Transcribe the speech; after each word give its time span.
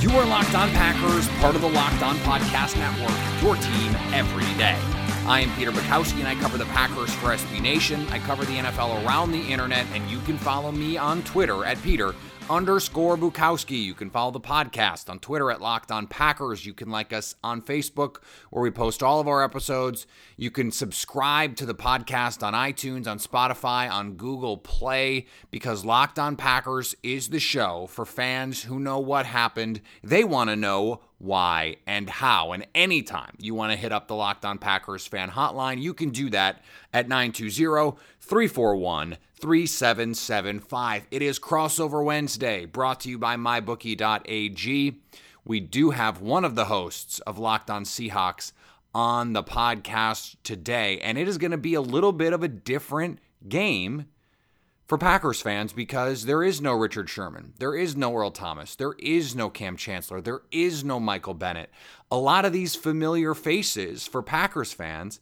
You 0.00 0.08
are 0.12 0.24
Locked 0.24 0.54
On 0.54 0.70
Packers, 0.70 1.28
part 1.40 1.56
of 1.56 1.60
the 1.60 1.68
Locked 1.68 2.02
On 2.02 2.16
Podcast 2.20 2.74
Network, 2.78 3.42
your 3.42 3.54
team 3.56 3.94
every 4.14 4.48
day. 4.56 4.78
I 5.26 5.40
am 5.40 5.50
Peter 5.56 5.70
Bukowski, 5.70 6.18
and 6.18 6.28
I 6.28 6.34
cover 6.34 6.58
the 6.58 6.64
Packers 6.66 7.12
for 7.14 7.28
SB 7.28 7.60
Nation. 7.60 8.06
I 8.08 8.18
cover 8.20 8.44
the 8.44 8.56
NFL 8.56 9.04
around 9.04 9.32
the 9.32 9.40
internet, 9.40 9.86
and 9.92 10.10
you 10.10 10.18
can 10.20 10.38
follow 10.38 10.72
me 10.72 10.96
on 10.96 11.22
Twitter 11.22 11.64
at 11.64 11.80
Peter 11.82 12.14
underscore 12.48 13.16
Bukowski. 13.16 13.80
You 13.80 13.94
can 13.94 14.10
follow 14.10 14.32
the 14.32 14.40
podcast 14.40 15.08
on 15.08 15.20
Twitter 15.20 15.52
at 15.52 15.60
Locked 15.60 15.92
On 15.92 16.08
Packers. 16.08 16.66
You 16.66 16.74
can 16.74 16.90
like 16.90 17.12
us 17.12 17.36
on 17.44 17.62
Facebook, 17.62 18.16
where 18.50 18.62
we 18.62 18.70
post 18.70 19.02
all 19.04 19.20
of 19.20 19.28
our 19.28 19.44
episodes. 19.44 20.06
You 20.36 20.50
can 20.50 20.72
subscribe 20.72 21.54
to 21.56 21.66
the 21.66 21.76
podcast 21.76 22.42
on 22.42 22.54
iTunes, 22.54 23.06
on 23.06 23.18
Spotify, 23.18 23.88
on 23.88 24.14
Google 24.14 24.56
Play, 24.56 25.26
because 25.52 25.84
Locked 25.84 26.18
On 26.18 26.34
Packers 26.34 26.96
is 27.04 27.28
the 27.28 27.38
show 27.38 27.86
for 27.86 28.04
fans 28.04 28.64
who 28.64 28.80
know 28.80 28.98
what 28.98 29.26
happened. 29.26 29.80
They 30.02 30.24
want 30.24 30.50
to 30.50 30.56
know 30.56 31.02
why 31.20 31.76
and 31.86 32.08
how. 32.08 32.52
And 32.52 32.66
anytime 32.74 33.34
you 33.38 33.54
want 33.54 33.72
to 33.72 33.78
hit 33.78 33.92
up 33.92 34.08
the 34.08 34.14
Locked 34.14 34.44
On 34.44 34.58
Packers 34.58 35.06
fan 35.06 35.30
hotline, 35.30 35.80
you 35.80 35.94
can 35.94 36.10
do 36.10 36.30
that 36.30 36.62
at 36.92 37.08
920 37.08 37.96
341 38.20 39.18
3775. 39.34 41.06
It 41.10 41.22
is 41.22 41.38
Crossover 41.38 42.04
Wednesday, 42.04 42.64
brought 42.64 43.00
to 43.00 43.10
you 43.10 43.18
by 43.18 43.36
MyBookie.ag. 43.36 45.00
We 45.44 45.60
do 45.60 45.90
have 45.90 46.20
one 46.20 46.44
of 46.44 46.54
the 46.54 46.66
hosts 46.66 47.20
of 47.20 47.38
Locked 47.38 47.70
On 47.70 47.84
Seahawks 47.84 48.52
on 48.94 49.34
the 49.34 49.44
podcast 49.44 50.36
today, 50.42 51.00
and 51.00 51.18
it 51.18 51.28
is 51.28 51.38
going 51.38 51.50
to 51.52 51.58
be 51.58 51.74
a 51.74 51.80
little 51.80 52.12
bit 52.12 52.32
of 52.32 52.42
a 52.42 52.48
different 52.48 53.18
game 53.48 54.06
for 54.90 54.98
Packers 54.98 55.40
fans 55.40 55.72
because 55.72 56.24
there 56.26 56.42
is 56.42 56.60
no 56.60 56.72
Richard 56.72 57.08
Sherman, 57.08 57.52
there 57.60 57.76
is 57.76 57.94
no 57.94 58.12
Earl 58.12 58.32
Thomas, 58.32 58.74
there 58.74 58.94
is 58.98 59.36
no 59.36 59.48
Kam 59.48 59.76
Chancellor, 59.76 60.20
there 60.20 60.40
is 60.50 60.82
no 60.82 60.98
Michael 60.98 61.34
Bennett. 61.34 61.70
A 62.10 62.16
lot 62.16 62.44
of 62.44 62.52
these 62.52 62.74
familiar 62.74 63.32
faces 63.32 64.08
for 64.08 64.20
Packers 64.20 64.72
fans 64.72 65.20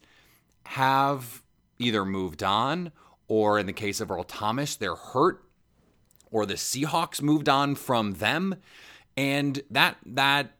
have 0.68 1.42
either 1.78 2.06
moved 2.06 2.42
on 2.42 2.92
or 3.26 3.58
in 3.58 3.66
the 3.66 3.74
case 3.74 4.00
of 4.00 4.10
Earl 4.10 4.24
Thomas, 4.24 4.74
they're 4.74 4.94
hurt, 4.94 5.44
or 6.30 6.46
the 6.46 6.54
Seahawks 6.54 7.20
moved 7.20 7.50
on 7.50 7.74
from 7.74 8.14
them, 8.14 8.54
and 9.18 9.60
that 9.70 9.98
that 10.06 10.57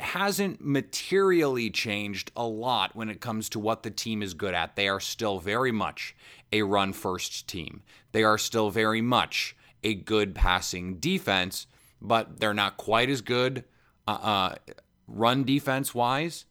hasn't 0.00 0.60
materially 0.60 1.70
changed 1.70 2.30
a 2.36 2.44
lot 2.44 2.94
when 2.94 3.08
it 3.08 3.20
comes 3.20 3.48
to 3.50 3.58
what 3.58 3.82
the 3.82 3.90
team 3.90 4.22
is 4.22 4.34
good 4.34 4.54
at. 4.54 4.76
They 4.76 4.88
are 4.88 5.00
still 5.00 5.38
very 5.38 5.72
much 5.72 6.14
a 6.52 6.62
run 6.62 6.92
first 6.92 7.48
team. 7.48 7.82
They 8.12 8.22
are 8.22 8.38
still 8.38 8.70
very 8.70 9.00
much 9.00 9.56
a 9.82 9.94
good 9.94 10.34
passing 10.34 10.96
defense, 10.96 11.66
but 12.00 12.40
they're 12.40 12.54
not 12.54 12.76
quite 12.76 13.10
as 13.10 13.20
good 13.20 13.64
uh, 14.06 14.10
uh, 14.10 14.54
run 15.06 15.44
defense 15.44 15.94
wise 15.94 16.44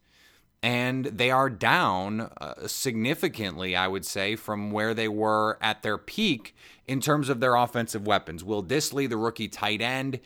and 0.66 1.06
they 1.06 1.30
are 1.30 1.48
down 1.48 2.32
uh, 2.42 2.66
significantly, 2.66 3.76
I 3.76 3.88
would 3.88 4.04
say, 4.04 4.36
from 4.36 4.72
where 4.72 4.96
they 4.96 5.08
were 5.08 5.60
at 5.62 5.84
their 5.84 6.00
peak 6.00 6.56
in 6.88 7.02
terms 7.02 7.30
of 7.30 7.40
their 7.40 7.54
offensive 7.54 8.08
weapons. 8.08 8.44
Will 8.44 8.64
Dissly, 8.64 9.08
the 9.08 9.16
rookie 9.16 9.48
tight 9.48 9.80
end, 9.80 10.20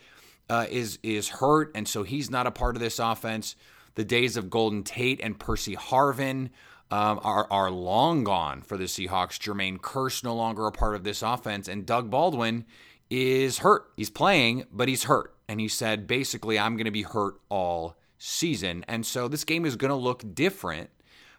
uh, 0.50 0.66
is 0.68 0.98
is 1.02 1.28
hurt, 1.28 1.70
and 1.74 1.88
so 1.88 2.02
he's 2.02 2.30
not 2.30 2.46
a 2.46 2.50
part 2.50 2.76
of 2.76 2.82
this 2.82 2.98
offense. 2.98 3.56
The 3.94 4.04
days 4.04 4.36
of 4.36 4.50
Golden 4.50 4.82
Tate 4.82 5.20
and 5.22 5.38
Percy 5.38 5.76
Harvin 5.76 6.50
um, 6.90 7.20
are 7.22 7.46
are 7.50 7.70
long 7.70 8.24
gone 8.24 8.62
for 8.62 8.76
the 8.76 8.84
Seahawks. 8.84 9.38
Jermaine 9.38 9.78
Kearse 9.78 10.22
no 10.22 10.34
longer 10.34 10.66
a 10.66 10.72
part 10.72 10.94
of 10.94 11.04
this 11.04 11.22
offense, 11.22 11.68
and 11.68 11.86
Doug 11.86 12.10
Baldwin 12.10 12.66
is 13.08 13.58
hurt. 13.58 13.90
He's 13.96 14.10
playing, 14.10 14.64
but 14.70 14.88
he's 14.88 15.04
hurt, 15.04 15.34
and 15.48 15.60
he 15.60 15.68
said 15.68 16.06
basically, 16.06 16.58
"I'm 16.58 16.76
going 16.76 16.84
to 16.84 16.90
be 16.90 17.02
hurt 17.02 17.40
all." 17.48 17.96
season. 18.20 18.84
And 18.86 19.04
so 19.04 19.26
this 19.26 19.44
game 19.44 19.64
is 19.64 19.74
going 19.74 19.88
to 19.88 19.96
look 19.96 20.22
different 20.34 20.90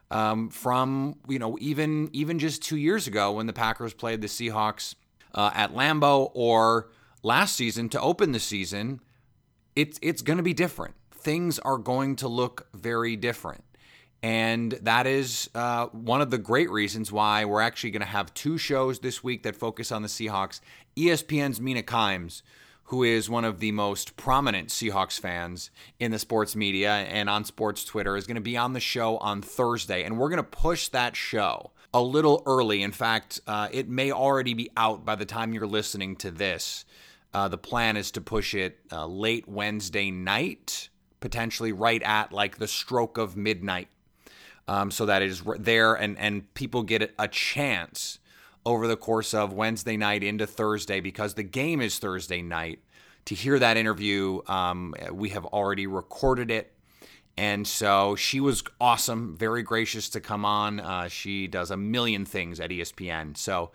um, 0.09 0.49
from, 0.49 1.15
you 1.29 1.39
know, 1.39 1.57
even 1.61 2.09
even 2.11 2.39
just 2.39 2.61
two 2.61 2.75
years 2.75 3.07
ago 3.07 3.31
when 3.31 3.45
the 3.45 3.53
Packers 3.53 3.93
played 3.93 4.21
the 4.21 4.27
Seahawks 4.27 4.95
uh, 5.33 5.51
at 5.53 5.73
Lambeau 5.73 6.31
or 6.33 6.89
last 7.23 7.55
season 7.55 7.89
to 7.89 8.01
open 8.01 8.31
the 8.31 8.39
season. 8.39 9.01
It's, 9.75 9.99
it's 10.01 10.21
going 10.21 10.37
to 10.37 10.43
be 10.43 10.53
different. 10.53 10.95
Things 11.11 11.59
are 11.59 11.77
going 11.77 12.15
to 12.17 12.27
look 12.27 12.67
very 12.73 13.15
different. 13.15 13.63
And 14.23 14.73
that 14.83 15.07
is 15.07 15.49
uh, 15.55 15.87
one 15.87 16.21
of 16.21 16.29
the 16.29 16.37
great 16.37 16.69
reasons 16.69 17.11
why 17.11 17.45
we're 17.45 17.61
actually 17.61 17.91
going 17.91 18.01
to 18.01 18.07
have 18.07 18.33
two 18.33 18.57
shows 18.57 18.99
this 18.99 19.23
week 19.23 19.43
that 19.43 19.55
focus 19.55 19.91
on 19.91 20.03
the 20.03 20.07
Seahawks. 20.07 20.59
ESPN's 20.95 21.59
Mina 21.59 21.81
Kimes 21.81 22.43
who 22.91 23.03
is 23.03 23.29
one 23.29 23.45
of 23.45 23.61
the 23.61 23.71
most 23.71 24.17
prominent 24.17 24.67
Seahawks 24.67 25.17
fans 25.17 25.71
in 26.01 26.11
the 26.11 26.19
sports 26.19 26.57
media 26.57 26.91
and 26.91 27.29
on 27.29 27.45
sports 27.45 27.85
Twitter, 27.85 28.17
is 28.17 28.27
going 28.27 28.35
to 28.35 28.41
be 28.41 28.57
on 28.57 28.73
the 28.73 28.81
show 28.81 29.15
on 29.19 29.41
Thursday. 29.41 30.03
And 30.03 30.19
we're 30.19 30.27
going 30.27 30.35
to 30.35 30.43
push 30.43 30.89
that 30.89 31.15
show 31.15 31.71
a 31.93 32.01
little 32.01 32.43
early. 32.45 32.83
In 32.83 32.91
fact, 32.91 33.39
uh, 33.47 33.69
it 33.71 33.87
may 33.87 34.11
already 34.11 34.53
be 34.53 34.69
out 34.75 35.05
by 35.05 35.15
the 35.15 35.23
time 35.23 35.53
you're 35.53 35.65
listening 35.65 36.17
to 36.17 36.31
this. 36.31 36.83
Uh, 37.33 37.47
the 37.47 37.57
plan 37.57 37.97
is 37.97 38.11
to 38.11 38.21
push 38.21 38.53
it 38.53 38.79
uh, 38.91 39.05
late 39.05 39.47
Wednesday 39.47 40.11
night, 40.11 40.89
potentially 41.19 41.71
right 41.71 42.01
at 42.03 42.31
like 42.31 42.57
the 42.57 42.67
stroke 42.67 43.17
of 43.17 43.37
midnight, 43.37 43.87
um, 44.67 44.91
so 44.91 45.05
that 45.05 45.21
it 45.21 45.29
is 45.29 45.41
there 45.59 45.93
and 45.93 46.17
and 46.17 46.53
people 46.53 46.83
get 46.83 47.13
a 47.17 47.27
chance 47.27 48.19
over 48.65 48.87
the 48.87 48.97
course 48.97 49.33
of 49.33 49.53
Wednesday 49.53 49.97
night 49.97 50.23
into 50.23 50.45
Thursday 50.45 50.99
because 50.99 51.33
the 51.33 51.43
game 51.43 51.81
is 51.81 51.99
Thursday 51.99 52.41
night. 52.41 52.79
To 53.25 53.35
hear 53.35 53.59
that 53.59 53.77
interview, 53.77 54.41
um, 54.47 54.95
we 55.11 55.29
have 55.29 55.45
already 55.45 55.87
recorded 55.87 56.49
it. 56.49 56.73
And 57.37 57.67
so 57.67 58.15
she 58.15 58.39
was 58.39 58.63
awesome, 58.79 59.35
very 59.37 59.63
gracious 59.63 60.09
to 60.09 60.19
come 60.19 60.43
on. 60.43 60.79
Uh, 60.79 61.07
she 61.07 61.47
does 61.47 61.71
a 61.71 61.77
million 61.77 62.25
things 62.25 62.59
at 62.59 62.71
ESPN. 62.71 63.37
So 63.37 63.71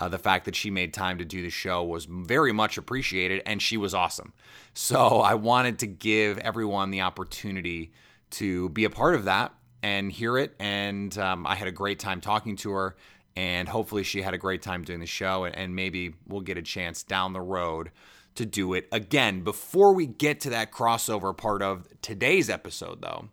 uh, 0.00 0.08
the 0.08 0.18
fact 0.18 0.46
that 0.46 0.56
she 0.56 0.70
made 0.70 0.92
time 0.94 1.18
to 1.18 1.24
do 1.24 1.42
the 1.42 1.50
show 1.50 1.84
was 1.84 2.06
very 2.06 2.52
much 2.52 2.78
appreciated, 2.78 3.42
and 3.46 3.60
she 3.60 3.76
was 3.76 3.94
awesome. 3.94 4.32
So 4.74 5.20
I 5.20 5.34
wanted 5.34 5.78
to 5.80 5.86
give 5.86 6.38
everyone 6.38 6.90
the 6.90 7.02
opportunity 7.02 7.92
to 8.30 8.68
be 8.70 8.84
a 8.84 8.90
part 8.90 9.14
of 9.14 9.24
that 9.24 9.52
and 9.82 10.10
hear 10.10 10.38
it. 10.38 10.54
And 10.58 11.16
um, 11.18 11.46
I 11.46 11.54
had 11.54 11.68
a 11.68 11.72
great 11.72 11.98
time 11.98 12.20
talking 12.20 12.56
to 12.56 12.70
her 12.72 12.96
and 13.36 13.68
hopefully 13.68 14.02
she 14.02 14.22
had 14.22 14.34
a 14.34 14.38
great 14.38 14.62
time 14.62 14.82
doing 14.82 15.00
the 15.00 15.06
show 15.06 15.44
and, 15.44 15.56
and 15.56 15.74
maybe 15.74 16.14
we'll 16.26 16.40
get 16.40 16.58
a 16.58 16.62
chance 16.62 17.02
down 17.02 17.32
the 17.32 17.40
road 17.40 17.90
to 18.34 18.46
do 18.46 18.74
it 18.74 18.88
again 18.92 19.42
before 19.42 19.94
we 19.94 20.06
get 20.06 20.40
to 20.40 20.50
that 20.50 20.72
crossover 20.72 21.36
part 21.36 21.62
of 21.62 21.86
today's 22.02 22.48
episode 22.48 23.00
though 23.02 23.28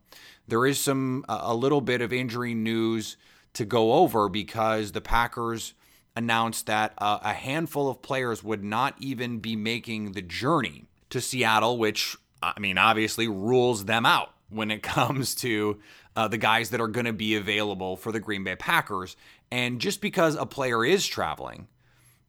there 0.48 0.66
is 0.66 0.80
some 0.80 1.24
a 1.28 1.54
little 1.54 1.82
bit 1.82 2.02
of 2.02 2.14
injury 2.14 2.54
news 2.54 3.18
to 3.54 3.66
go 3.66 3.94
over 3.94 4.30
because 4.30 4.92
the 4.92 5.02
packers 5.02 5.74
announced 6.18 6.66
that 6.66 6.94
a 6.98 7.34
handful 7.34 7.90
of 7.90 8.02
players 8.02 8.44
would 8.44 8.64
not 8.64 8.96
even 9.00 9.40
be 9.40 9.56
making 9.56 10.12
the 10.14 10.22
journey 10.22 10.86
to 11.10 11.22
seattle 11.22 11.78
which 11.78 12.18
i 12.42 12.60
mean 12.60 12.78
obviously 12.78 13.28
rules 13.28 13.86
them 13.86 14.06
out 14.06 14.34
when 14.50 14.72
it 14.72 14.84
comes 14.84 15.36
to 15.36 15.80
uh, 16.18 16.28
the 16.28 16.38
guys 16.38 16.72
that 16.72 16.82
are 16.82 16.88
going 16.88 17.06
to 17.06 17.14
be 17.14 17.36
available 17.36 17.96
for 17.96 18.12
the 18.12 18.20
Green 18.20 18.44
Bay 18.44 18.56
Packers. 18.56 19.16
And 19.52 19.80
just 19.80 20.02
because 20.02 20.36
a 20.36 20.48
player 20.48 20.84
is 20.84 21.06
traveling 21.06 21.68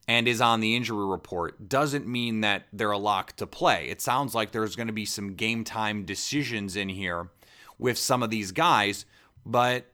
and 0.07 0.29
is 0.29 0.43
on 0.43 0.61
the 0.61 0.77
injury 0.77 1.07
report 1.07 1.69
doesn't 1.71 2.07
mean 2.07 2.43
that 2.43 2.65
they're 2.73 2.91
a 2.91 2.99
lock 2.99 3.35
to 3.37 3.47
play. 3.47 3.89
It 3.89 4.03
sounds 4.03 4.35
like 4.35 4.53
there's 4.53 4.77
going 4.77 4.89
to 4.89 4.93
be 4.93 5.07
some 5.07 5.35
game 5.35 5.65
time 5.65 6.05
decisions 6.05 6.77
in 6.77 6.91
here 6.91 7.31
with 7.79 7.97
some 7.97 8.23
of 8.23 8.29
these 8.29 8.53
guys, 8.53 9.07
but 9.47 9.87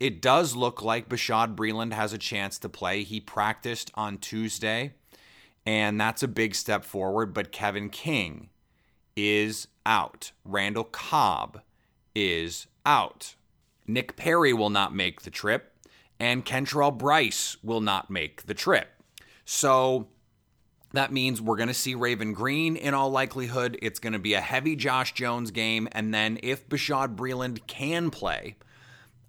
it 0.00 0.22
does 0.22 0.56
look 0.56 0.82
like 0.82 1.10
Bashaud 1.10 1.54
Breeland 1.54 1.92
has 1.92 2.14
a 2.14 2.18
chance 2.18 2.58
to 2.58 2.68
play. 2.70 3.02
He 3.02 3.20
practiced 3.20 3.90
on 3.94 4.16
Tuesday, 4.16 4.94
and 5.66 6.00
that's 6.00 6.22
a 6.22 6.28
big 6.28 6.54
step 6.54 6.84
forward, 6.84 7.34
but 7.34 7.52
Kevin 7.52 7.90
King 7.90 8.48
is 9.14 9.68
out. 9.84 10.32
Randall 10.44 10.84
Cobb 10.84 11.60
is 12.14 12.66
out. 12.86 13.34
Nick 13.86 14.16
Perry 14.16 14.54
will 14.54 14.70
not 14.70 14.94
make 14.94 15.22
the 15.22 15.30
trip, 15.30 15.76
and 16.18 16.46
Kentrell 16.46 16.96
Brice 16.96 17.58
will 17.62 17.82
not 17.82 18.10
make 18.10 18.46
the 18.46 18.54
trip. 18.54 18.88
So 19.44 20.08
that 20.92 21.12
means 21.12 21.42
we're 21.42 21.56
going 21.56 21.68
to 21.68 21.74
see 21.74 21.94
Raven 21.94 22.32
Greene 22.32 22.76
in 22.76 22.94
all 22.94 23.10
likelihood. 23.10 23.78
It's 23.82 23.98
going 23.98 24.12
to 24.14 24.18
be 24.18 24.34
a 24.34 24.40
heavy 24.40 24.76
Josh 24.76 25.12
Jones 25.12 25.50
game. 25.50 25.88
And 25.92 26.14
then 26.14 26.38
if 26.42 26.68
Bashaud 26.68 27.16
Breeland 27.16 27.66
can 27.66 28.10
play, 28.10 28.56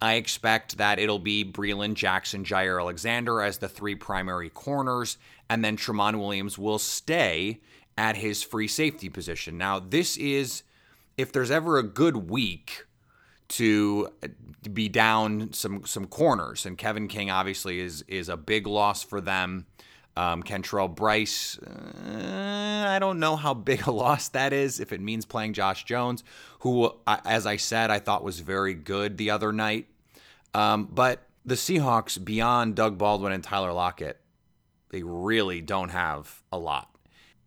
I 0.01 0.15
expect 0.15 0.77
that 0.77 0.97
it'll 0.97 1.19
be 1.19 1.45
Breeland, 1.45 1.93
Jackson, 1.93 2.43
Jaire 2.43 2.81
Alexander 2.81 3.41
as 3.41 3.59
the 3.59 3.69
three 3.69 3.95
primary 3.95 4.49
corners. 4.49 5.17
And 5.49 5.63
then 5.63 5.77
Tramon 5.77 6.19
Williams 6.19 6.57
will 6.57 6.79
stay 6.79 7.61
at 7.97 8.15
his 8.15 8.41
free 8.41 8.67
safety 8.67 9.09
position. 9.09 9.57
Now, 9.57 9.79
this 9.79 10.17
is, 10.17 10.63
if 11.17 11.31
there's 11.31 11.51
ever 11.51 11.77
a 11.77 11.83
good 11.83 12.29
week 12.29 12.85
to 13.49 14.07
be 14.71 14.87
down 14.87 15.51
some 15.51 15.85
some 15.85 16.07
corners, 16.07 16.65
and 16.65 16.77
Kevin 16.77 17.07
King 17.07 17.29
obviously 17.29 17.79
is 17.79 18.01
is 18.07 18.29
a 18.29 18.37
big 18.37 18.65
loss 18.65 19.03
for 19.03 19.19
them. 19.19 19.65
Um, 20.17 20.43
Kentrell 20.43 20.93
Brice, 20.93 21.57
uh, 21.59 22.85
I 22.89 22.99
don't 22.99 23.19
know 23.19 23.37
how 23.37 23.53
big 23.53 23.87
a 23.87 23.91
loss 23.93 24.27
that 24.29 24.51
is 24.51 24.81
if 24.81 24.91
it 24.91 24.99
means 24.99 25.25
playing 25.25 25.53
Josh 25.53 25.85
Jones, 25.85 26.23
who, 26.59 26.91
as 27.07 27.45
I 27.45 27.55
said, 27.55 27.89
I 27.89 27.99
thought 27.99 28.23
was 28.23 28.41
very 28.41 28.73
good 28.73 29.17
the 29.17 29.29
other 29.29 29.53
night. 29.53 29.87
Um, 30.53 30.89
but 30.91 31.23
the 31.45 31.55
Seahawks, 31.55 32.23
beyond 32.23 32.75
Doug 32.75 32.97
Baldwin 32.97 33.31
and 33.31 33.43
Tyler 33.43 33.71
Lockett, 33.71 34.19
they 34.89 35.03
really 35.03 35.61
don't 35.61 35.89
have 35.89 36.43
a 36.51 36.59
lot. 36.59 36.89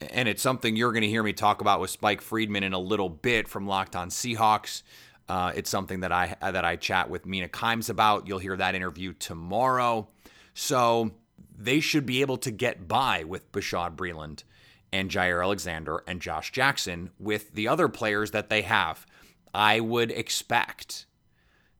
And 0.00 0.28
it's 0.28 0.43
something 0.43 0.75
you're 0.75 0.93
going 0.93 1.02
to 1.02 1.08
hear 1.08 1.22
me 1.22 1.32
talk 1.32 1.60
about 1.60 1.81
with 1.81 1.90
Spike 1.90 2.20
Friedman 2.20 2.62
in 2.62 2.72
a 2.72 2.78
little 2.78 3.08
bit 3.08 3.46
from 3.46 3.67
Locked 3.67 3.94
On 3.94 4.08
Seahawks. 4.08 4.82
Uh, 5.28 5.52
it's 5.55 5.70
something 5.70 6.00
that 6.00 6.12
I 6.12 6.37
that 6.40 6.64
I 6.64 6.76
chat 6.76 7.08
with 7.08 7.25
Mina 7.25 7.49
Kimes 7.49 7.88
about. 7.88 8.26
You'll 8.26 8.38
hear 8.38 8.56
that 8.56 8.75
interview 8.75 9.14
tomorrow. 9.14 10.08
So 10.52 11.12
they 11.56 11.81
should 11.81 12.06
be 12.06 12.21
able 12.21 12.37
to 12.39 12.51
get 12.51 12.89
by 12.89 13.25
with 13.25 13.53
Bashaud 13.53 13.97
Breeland 13.97 14.45
and 14.93 15.11
Jaire 15.11 15.43
Alexander 15.43 16.03
and 16.06 16.21
Josh 16.21 16.53
Jackson 16.53 17.11
with 17.19 17.53
the 17.55 17.69
other 17.69 17.89
players 17.89 18.31
that 18.33 18.49
they 18.49 18.62
have. 18.62 19.06
I 19.53 19.81
would 19.81 20.11
expect 20.11 21.06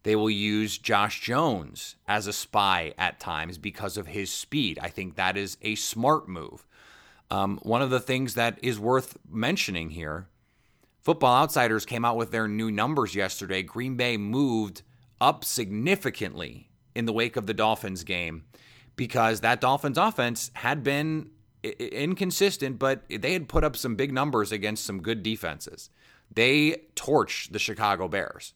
they 0.05 0.17
will 0.17 0.31
use 0.31 0.79
Josh 0.79 1.21
Jones 1.21 1.97
as 2.07 2.27
a 2.27 2.33
spy 2.33 2.93
at 2.99 3.21
times 3.21 3.59
because 3.59 3.97
of 3.97 4.09
his 4.09 4.31
speed. 4.31 4.79
I 4.81 4.89
think 4.89 5.17
that 5.17 5.37
is 5.37 5.57
a 5.63 5.75
smart 5.75 6.29
move. 6.29 6.67
Um, 7.31 7.59
one 7.63 7.83
of 7.83 7.91
the 7.91 8.01
things 8.01 8.35
that 8.35 8.59
is 8.63 8.79
worth 8.79 9.17
mentioning 9.29 9.91
here 9.91 10.29
Football 11.01 11.43
Outsiders 11.43 11.85
came 11.85 12.03
out 12.03 12.17
with 12.17 12.31
their 12.31 12.49
new 12.49 12.71
numbers 12.71 13.15
yesterday. 13.15 13.63
Green 13.63 13.95
Bay 13.95 14.17
moved 14.17 14.81
up 15.21 15.45
significantly 15.45 16.71
in 16.95 17.05
the 17.05 17.13
wake 17.13 17.37
of 17.37 17.47
the 17.47 17.53
Dolphins 17.53 18.05
game 18.05 18.45
because 18.97 19.41
that 19.41 19.61
Dolphins 19.61 19.99
offense 19.99 20.51
had 20.55 20.83
been 20.83 21.31
inconsistent, 21.63 22.79
but 22.79 23.03
they 23.09 23.33
had 23.33 23.49
put 23.49 23.65
up 23.65 23.77
some 23.77 23.97
big 23.97 24.13
numbers 24.13 24.53
against 24.53 24.85
some 24.85 25.03
good 25.03 25.23
defenses. 25.23 25.91
They 26.33 26.83
torched 26.95 27.53
the 27.53 27.59
Chicago 27.59 28.09
Bears. 28.09 28.55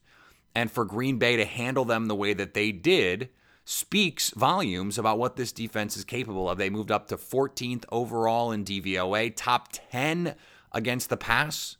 And 0.55 0.71
for 0.71 0.85
Green 0.85 1.17
Bay 1.17 1.37
to 1.37 1.45
handle 1.45 1.85
them 1.85 2.07
the 2.07 2.15
way 2.15 2.33
that 2.33 2.53
they 2.53 2.71
did 2.71 3.29
speaks 3.65 4.31
volumes 4.31 4.97
about 4.97 5.19
what 5.19 5.35
this 5.35 5.51
defense 5.51 5.95
is 5.95 6.03
capable 6.03 6.49
of. 6.49 6.57
They 6.57 6.71
moved 6.71 6.91
up 6.91 7.07
to 7.09 7.17
14th 7.17 7.85
overall 7.91 8.51
in 8.51 8.65
DVOA, 8.65 9.33
top 9.35 9.69
10 9.91 10.35
against 10.71 11.09
the 11.09 11.17
pass. 11.17 11.77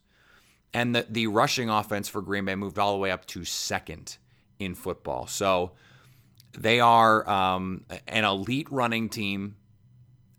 And 0.72 0.96
the, 0.96 1.08
the 1.10 1.28
rushing 1.28 1.68
offense 1.68 2.08
for 2.08 2.22
Green 2.22 2.46
Bay 2.46 2.54
moved 2.54 2.78
all 2.78 2.94
the 2.94 3.00
way 3.00 3.10
up 3.10 3.26
to 3.28 3.44
second 3.44 4.18
in 4.60 4.76
football. 4.76 5.26
So, 5.26 5.72
they 6.58 6.80
are 6.80 7.28
um, 7.30 7.86
an 8.08 8.26
elite 8.26 8.72
running 8.72 9.10
team. 9.10 9.56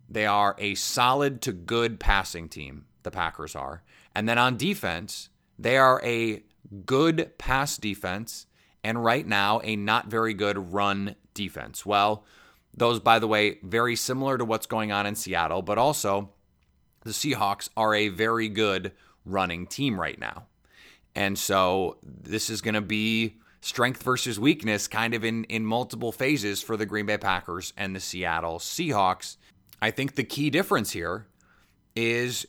They 0.09 0.27
are 0.27 0.57
a 0.59 0.75
solid 0.75 1.41
to 1.43 1.53
good 1.53 2.01
passing 2.01 2.49
team, 2.49 2.87
the 3.03 3.11
Packers 3.11 3.55
are. 3.55 3.83
And 4.15 4.29
then 4.29 4.39
on 4.39 4.57
defense, 4.57 5.29
they 5.59 5.77
are 5.77 6.01
a 6.05 6.43
good 6.85 7.39
pass 7.39 7.77
defense 7.77 8.47
and 8.83 9.05
right 9.05 9.27
now 9.27 9.61
a 9.63 9.77
not 9.77 10.07
very 10.07 10.35
good 10.35 10.73
run 10.73 11.15
defense. 11.35 11.85
Well, 11.87 12.25
those, 12.75 13.01
by 13.01 13.19
the 13.19 13.29
way, 13.29 13.59
very 13.63 13.97
similar 13.97 14.39
to 14.39 14.45
what's 14.45 14.67
going 14.67 14.93
on 14.93 15.07
in 15.07 15.15
Seattle, 15.15 15.63
but 15.63 15.79
also 15.79 16.31
the 17.03 17.11
Seahawks 17.11 17.69
are 17.77 17.95
a 17.95 18.09
very 18.09 18.49
good 18.49 18.93
running 19.25 19.67
team 19.67 20.01
right 20.01 20.19
now. 20.19 20.47
And 21.15 21.39
so 21.39 21.99
this 22.03 22.51
is 22.51 22.61
going 22.61 22.75
to 22.75 22.81
be 22.81 23.37
strength 23.61 24.03
versus 24.03 24.41
weakness 24.41 24.89
kind 24.89 25.15
of 25.15 25.25
in, 25.25 25.45
in 25.45 25.65
multiple 25.65 26.13
phases 26.13 26.63
for 26.63 26.77
the 26.77 26.87
Green 26.87 27.07
Bay 27.07 27.19
Packers 27.19 27.73
and 27.77 27.95
the 27.95 28.01
Seattle 28.01 28.59
Seahawks. 28.59 29.37
I 29.83 29.91
think 29.91 30.15
the 30.15 30.25
key 30.25 30.51
difference 30.51 30.93
here 30.93 31.27
is 31.95 32.47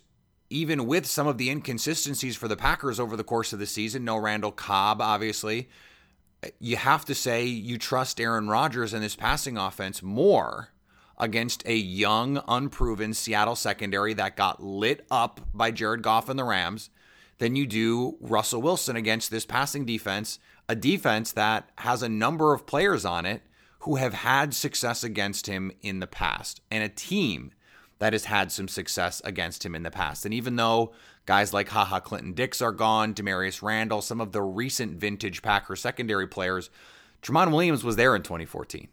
even 0.49 0.85
with 0.85 1.05
some 1.05 1.27
of 1.27 1.37
the 1.37 1.49
inconsistencies 1.49 2.35
for 2.35 2.47
the 2.47 2.57
Packers 2.57 2.99
over 2.99 3.15
the 3.15 3.23
course 3.23 3.53
of 3.53 3.59
the 3.59 3.65
season, 3.65 4.03
no 4.03 4.17
Randall 4.17 4.51
Cobb, 4.51 5.01
obviously, 5.01 5.69
you 6.59 6.75
have 6.75 7.05
to 7.05 7.15
say 7.15 7.45
you 7.45 7.77
trust 7.77 8.19
Aaron 8.19 8.49
Rodgers 8.49 8.93
and 8.93 9.03
this 9.03 9.15
passing 9.15 9.57
offense 9.57 10.01
more 10.03 10.69
against 11.17 11.65
a 11.67 11.75
young, 11.75 12.41
unproven 12.47 13.13
Seattle 13.13 13.55
secondary 13.55 14.13
that 14.15 14.35
got 14.35 14.61
lit 14.61 15.05
up 15.11 15.39
by 15.53 15.71
Jared 15.71 16.01
Goff 16.01 16.29
and 16.29 16.39
the 16.39 16.43
Rams 16.43 16.89
than 17.37 17.55
you 17.55 17.65
do 17.65 18.17
Russell 18.19 18.61
Wilson 18.61 18.95
against 18.95 19.31
this 19.31 19.45
passing 19.45 19.85
defense 19.85 20.39
a 20.67 20.75
defense 20.75 21.31
that 21.33 21.69
has 21.79 22.01
a 22.01 22.09
number 22.09 22.53
of 22.53 22.65
players 22.65 23.05
on 23.05 23.25
it 23.25 23.41
who 23.79 23.95
have 23.95 24.13
had 24.13 24.53
success 24.53 25.03
against 25.03 25.47
him 25.47 25.71
in 25.81 25.99
the 25.99 26.07
past, 26.07 26.61
and 26.69 26.83
a 26.83 26.89
team 26.89 27.51
that 27.99 28.13
has 28.13 28.25
had 28.25 28.51
some 28.51 28.67
success 28.67 29.21
against 29.25 29.65
him 29.65 29.75
in 29.75 29.83
the 29.83 29.91
past. 29.91 30.25
And 30.25 30.33
even 30.33 30.55
though 30.55 30.91
guys 31.25 31.53
like 31.53 31.69
Ha 31.69 31.85
Ha 31.85 31.99
Clinton-Dix 31.99 32.61
are 32.61 32.71
gone, 32.71 33.13
Damarious 33.13 33.61
Randall, 33.61 34.01
some 34.01 34.21
of 34.21 34.31
the 34.31 34.41
recent 34.41 34.99
vintage 34.99 35.41
Packer 35.41 35.75
secondary 35.75 36.27
players, 36.27 36.69
Tramon 37.21 37.51
Williams 37.51 37.83
was 37.83 37.95
there 37.95 38.15
in 38.15 38.23
2014. 38.23 38.87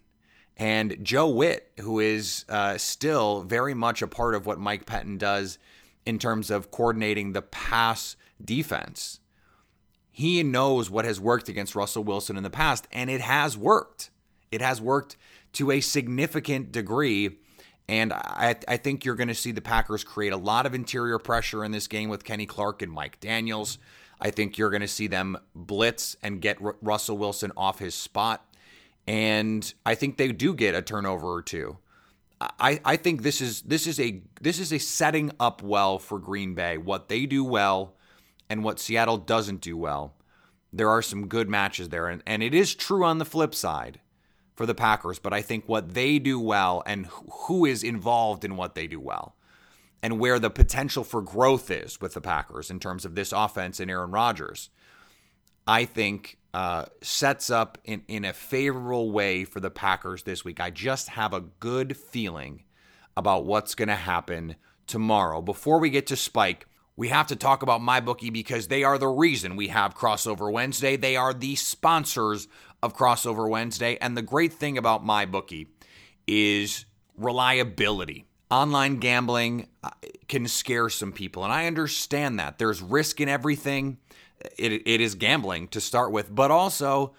And 0.58 0.98
Joe 1.02 1.28
Whitt, 1.28 1.70
who 1.80 2.00
is 2.00 2.44
uh, 2.48 2.76
still 2.78 3.42
very 3.42 3.74
much 3.74 4.02
a 4.02 4.08
part 4.08 4.34
of 4.34 4.44
what 4.44 4.58
Mike 4.58 4.84
Pettine 4.84 5.18
does 5.18 5.58
in 6.04 6.18
terms 6.18 6.50
of 6.50 6.70
coordinating 6.70 7.32
the 7.32 7.42
pass 7.42 8.16
defense 8.44 9.20
he 10.18 10.42
knows 10.42 10.90
what 10.90 11.04
has 11.04 11.20
worked 11.20 11.48
against 11.48 11.76
Russell 11.76 12.02
Wilson 12.02 12.36
in 12.36 12.42
the 12.42 12.50
past, 12.50 12.88
and 12.90 13.08
it 13.08 13.20
has 13.20 13.56
worked. 13.56 14.10
It 14.50 14.60
has 14.60 14.80
worked 14.80 15.16
to 15.52 15.70
a 15.70 15.80
significant 15.80 16.72
degree. 16.72 17.38
And 17.88 18.12
I, 18.12 18.56
I 18.66 18.78
think 18.78 19.04
you're 19.04 19.14
going 19.14 19.28
to 19.28 19.34
see 19.34 19.52
the 19.52 19.60
Packers 19.60 20.02
create 20.02 20.32
a 20.32 20.36
lot 20.36 20.66
of 20.66 20.74
interior 20.74 21.20
pressure 21.20 21.64
in 21.64 21.70
this 21.70 21.86
game 21.86 22.08
with 22.08 22.24
Kenny 22.24 22.46
Clark 22.46 22.82
and 22.82 22.90
Mike 22.90 23.20
Daniels. 23.20 23.78
I 24.20 24.32
think 24.32 24.58
you're 24.58 24.70
going 24.70 24.80
to 24.80 24.88
see 24.88 25.06
them 25.06 25.38
blitz 25.54 26.16
and 26.20 26.40
get 26.40 26.60
R- 26.60 26.74
Russell 26.82 27.16
Wilson 27.16 27.52
off 27.56 27.78
his 27.78 27.94
spot. 27.94 28.44
And 29.06 29.72
I 29.86 29.94
think 29.94 30.16
they 30.16 30.32
do 30.32 30.52
get 30.52 30.74
a 30.74 30.82
turnover 30.82 31.28
or 31.28 31.42
two. 31.42 31.78
I, 32.40 32.80
I 32.84 32.96
think 32.96 33.22
this 33.22 33.40
is 33.40 33.62
this 33.62 33.86
is 33.86 34.00
a 34.00 34.20
this 34.40 34.58
is 34.58 34.72
a 34.72 34.78
setting 34.78 35.30
up 35.38 35.62
well 35.62 36.00
for 36.00 36.18
Green 36.18 36.54
Bay. 36.54 36.76
What 36.76 37.08
they 37.08 37.24
do 37.24 37.44
well 37.44 37.94
and 38.48 38.64
what 38.64 38.80
Seattle 38.80 39.18
doesn't 39.18 39.60
do 39.60 39.76
well, 39.76 40.14
there 40.72 40.88
are 40.88 41.02
some 41.02 41.28
good 41.28 41.48
matches 41.48 41.88
there. 41.88 42.08
And, 42.08 42.22
and 42.26 42.42
it 42.42 42.54
is 42.54 42.74
true 42.74 43.04
on 43.04 43.18
the 43.18 43.24
flip 43.24 43.54
side 43.54 44.00
for 44.54 44.66
the 44.66 44.74
Packers, 44.74 45.18
but 45.18 45.32
I 45.32 45.42
think 45.42 45.64
what 45.66 45.94
they 45.94 46.18
do 46.18 46.40
well 46.40 46.82
and 46.86 47.06
who 47.46 47.64
is 47.64 47.82
involved 47.82 48.44
in 48.44 48.56
what 48.56 48.74
they 48.74 48.86
do 48.86 49.00
well 49.00 49.36
and 50.02 50.18
where 50.18 50.38
the 50.38 50.50
potential 50.50 51.04
for 51.04 51.22
growth 51.22 51.70
is 51.70 52.00
with 52.00 52.14
the 52.14 52.20
Packers 52.20 52.70
in 52.70 52.80
terms 52.80 53.04
of 53.04 53.14
this 53.14 53.32
offense 53.32 53.80
and 53.80 53.90
Aaron 53.90 54.10
Rodgers, 54.10 54.70
I 55.66 55.84
think 55.84 56.38
uh, 56.54 56.86
sets 57.02 57.50
up 57.50 57.78
in, 57.84 58.02
in 58.08 58.24
a 58.24 58.32
favorable 58.32 59.10
way 59.10 59.44
for 59.44 59.60
the 59.60 59.70
Packers 59.70 60.22
this 60.22 60.44
week. 60.44 60.60
I 60.60 60.70
just 60.70 61.10
have 61.10 61.32
a 61.32 61.40
good 61.40 61.96
feeling 61.96 62.64
about 63.16 63.44
what's 63.44 63.74
going 63.74 63.88
to 63.88 63.94
happen 63.94 64.56
tomorrow. 64.86 65.42
Before 65.42 65.78
we 65.78 65.90
get 65.90 66.06
to 66.08 66.16
Spike, 66.16 66.66
we 66.98 67.08
have 67.08 67.28
to 67.28 67.36
talk 67.36 67.62
about 67.62 67.80
MyBookie 67.80 68.32
because 68.32 68.66
they 68.66 68.82
are 68.82 68.98
the 68.98 69.06
reason 69.06 69.54
we 69.54 69.68
have 69.68 69.94
Crossover 69.94 70.50
Wednesday. 70.52 70.96
They 70.96 71.14
are 71.14 71.32
the 71.32 71.54
sponsors 71.54 72.48
of 72.82 72.96
Crossover 72.96 73.48
Wednesday. 73.48 73.96
And 74.00 74.16
the 74.16 74.22
great 74.22 74.52
thing 74.52 74.76
about 74.76 75.06
MyBookie 75.06 75.68
is 76.26 76.86
reliability. 77.16 78.24
online 78.50 78.96
gambling 78.96 79.68
uh, 79.84 79.90
can 80.26 80.48
scare 80.48 80.88
some 80.88 81.12
people, 81.12 81.44
and 81.44 81.52
I 81.52 81.66
understand 81.66 82.40
that. 82.40 82.58
There's 82.58 82.82
risk 82.82 83.20
in 83.20 83.28
everything. 83.28 83.98
It, 84.58 84.72
it 84.84 85.00
is 85.00 85.14
gambling 85.14 85.68
to 85.68 85.80
start 85.80 86.10
with, 86.10 86.34
but 86.34 86.50
also 86.50 87.12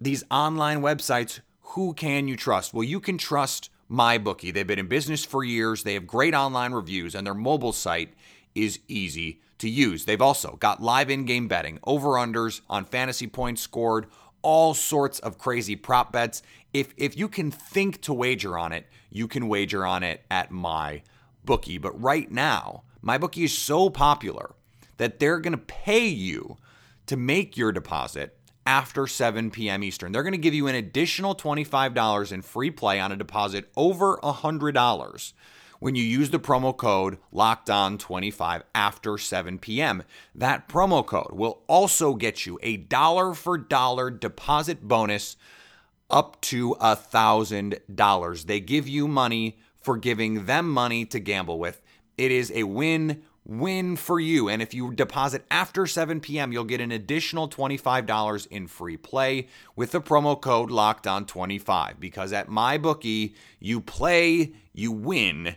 these 0.00 0.24
online 0.32 0.80
websites. 0.80 1.38
Who 1.60 1.94
can 1.94 2.26
you 2.26 2.36
trust? 2.36 2.74
Well, 2.74 2.82
you 2.82 2.98
can 2.98 3.18
trust 3.18 3.70
MyBookie. 3.88 4.52
They've 4.52 4.66
been 4.66 4.80
in 4.80 4.88
business 4.88 5.24
for 5.24 5.44
years. 5.44 5.84
They 5.84 5.94
have 5.94 6.08
great 6.08 6.34
online 6.34 6.72
reviews, 6.72 7.14
and 7.14 7.24
their 7.24 7.34
mobile 7.34 7.72
site 7.72 8.14
is 8.54 8.80
easy 8.88 9.40
to 9.58 9.68
use. 9.68 10.04
They've 10.04 10.20
also 10.20 10.56
got 10.56 10.82
live 10.82 11.10
in 11.10 11.24
game 11.24 11.48
betting, 11.48 11.78
over 11.84 12.10
unders 12.10 12.60
on 12.68 12.84
fantasy 12.84 13.26
points 13.26 13.62
scored, 13.62 14.06
all 14.42 14.74
sorts 14.74 15.18
of 15.20 15.38
crazy 15.38 15.76
prop 15.76 16.12
bets. 16.12 16.42
If, 16.72 16.92
if 16.96 17.16
you 17.16 17.28
can 17.28 17.50
think 17.50 18.00
to 18.02 18.12
wager 18.12 18.58
on 18.58 18.72
it, 18.72 18.86
you 19.10 19.28
can 19.28 19.48
wager 19.48 19.86
on 19.86 20.02
it 20.02 20.24
at 20.30 20.50
my 20.50 21.02
bookie. 21.44 21.78
But 21.78 22.00
right 22.00 22.30
now, 22.30 22.82
MyBookie 23.04 23.44
is 23.44 23.56
so 23.56 23.90
popular 23.90 24.54
that 24.96 25.18
they're 25.18 25.40
going 25.40 25.52
to 25.52 25.58
pay 25.58 26.06
you 26.06 26.56
to 27.06 27.16
make 27.16 27.56
your 27.56 27.72
deposit 27.72 28.36
after 28.64 29.06
7 29.06 29.50
p.m. 29.50 29.82
Eastern. 29.82 30.12
They're 30.12 30.22
going 30.22 30.32
to 30.32 30.38
give 30.38 30.54
you 30.54 30.68
an 30.68 30.74
additional 30.74 31.34
$25 31.34 32.32
in 32.32 32.42
free 32.42 32.70
play 32.70 33.00
on 33.00 33.12
a 33.12 33.16
deposit 33.16 33.70
over 33.76 34.18
$100 34.18 35.32
when 35.82 35.96
you 35.96 36.04
use 36.04 36.30
the 36.30 36.38
promo 36.38 36.74
code 36.76 37.18
locked 37.32 37.68
on 37.68 37.98
25 37.98 38.62
after 38.72 39.18
7 39.18 39.58
p.m. 39.58 40.04
That 40.32 40.68
promo 40.68 41.04
code 41.04 41.32
will 41.32 41.64
also 41.66 42.14
get 42.14 42.46
you 42.46 42.56
a 42.62 42.76
dollar 42.76 43.34
for 43.34 43.58
dollar 43.58 44.08
deposit 44.08 44.86
bonus 44.86 45.36
up 46.08 46.40
to 46.42 46.76
a 46.80 46.94
thousand 46.94 47.80
dollars. 47.92 48.44
They 48.44 48.60
give 48.60 48.86
you 48.86 49.08
money 49.08 49.58
for 49.80 49.96
giving 49.96 50.46
them 50.46 50.70
money 50.70 51.04
to 51.06 51.18
gamble 51.18 51.58
with. 51.58 51.82
It 52.16 52.30
is 52.30 52.52
a 52.54 52.62
win 52.62 53.24
win 53.44 53.96
for 53.96 54.20
you. 54.20 54.48
And 54.48 54.62
if 54.62 54.72
you 54.72 54.92
deposit 54.92 55.44
after 55.50 55.88
7 55.88 56.20
p.m., 56.20 56.52
you'll 56.52 56.62
get 56.62 56.80
an 56.80 56.92
additional 56.92 57.48
$25 57.48 58.46
in 58.46 58.68
free 58.68 58.96
play 58.96 59.48
with 59.74 59.90
the 59.90 60.00
promo 60.00 60.40
code 60.40 60.70
locked 60.70 61.08
on 61.08 61.26
25 61.26 61.98
because 61.98 62.32
at 62.32 62.48
MyBookie, 62.48 63.34
you 63.58 63.80
play, 63.80 64.52
you 64.72 64.92
win, 64.92 65.56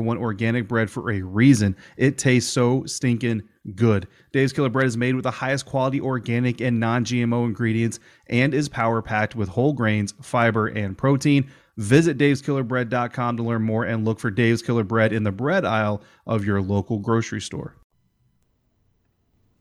one 0.00 0.18
organic 0.18 0.68
bread 0.68 0.90
for 0.90 1.10
a 1.10 1.22
reason. 1.22 1.76
It 1.96 2.18
tastes 2.18 2.52
so 2.52 2.84
stinking 2.86 3.42
good. 3.74 4.06
Dave's 4.32 4.52
Killer 4.52 4.68
Bread 4.68 4.86
is 4.86 4.96
made 4.96 5.14
with 5.14 5.24
the 5.24 5.30
highest 5.30 5.66
quality 5.66 6.00
organic 6.00 6.60
and 6.60 6.80
non 6.80 7.04
GMO 7.04 7.44
ingredients 7.44 8.00
and 8.28 8.54
is 8.54 8.68
power 8.68 9.02
packed 9.02 9.36
with 9.36 9.48
whole 9.48 9.72
grains, 9.72 10.14
fiber, 10.20 10.66
and 10.66 10.96
protein. 10.96 11.50
Visit 11.76 12.18
daveskillerbread.com 12.18 13.36
to 13.36 13.42
learn 13.42 13.62
more 13.62 13.84
and 13.84 14.04
look 14.04 14.20
for 14.20 14.30
Dave's 14.30 14.62
Killer 14.62 14.84
Bread 14.84 15.12
in 15.12 15.24
the 15.24 15.32
bread 15.32 15.64
aisle 15.64 16.02
of 16.26 16.44
your 16.44 16.62
local 16.62 16.98
grocery 16.98 17.40
store. 17.40 17.74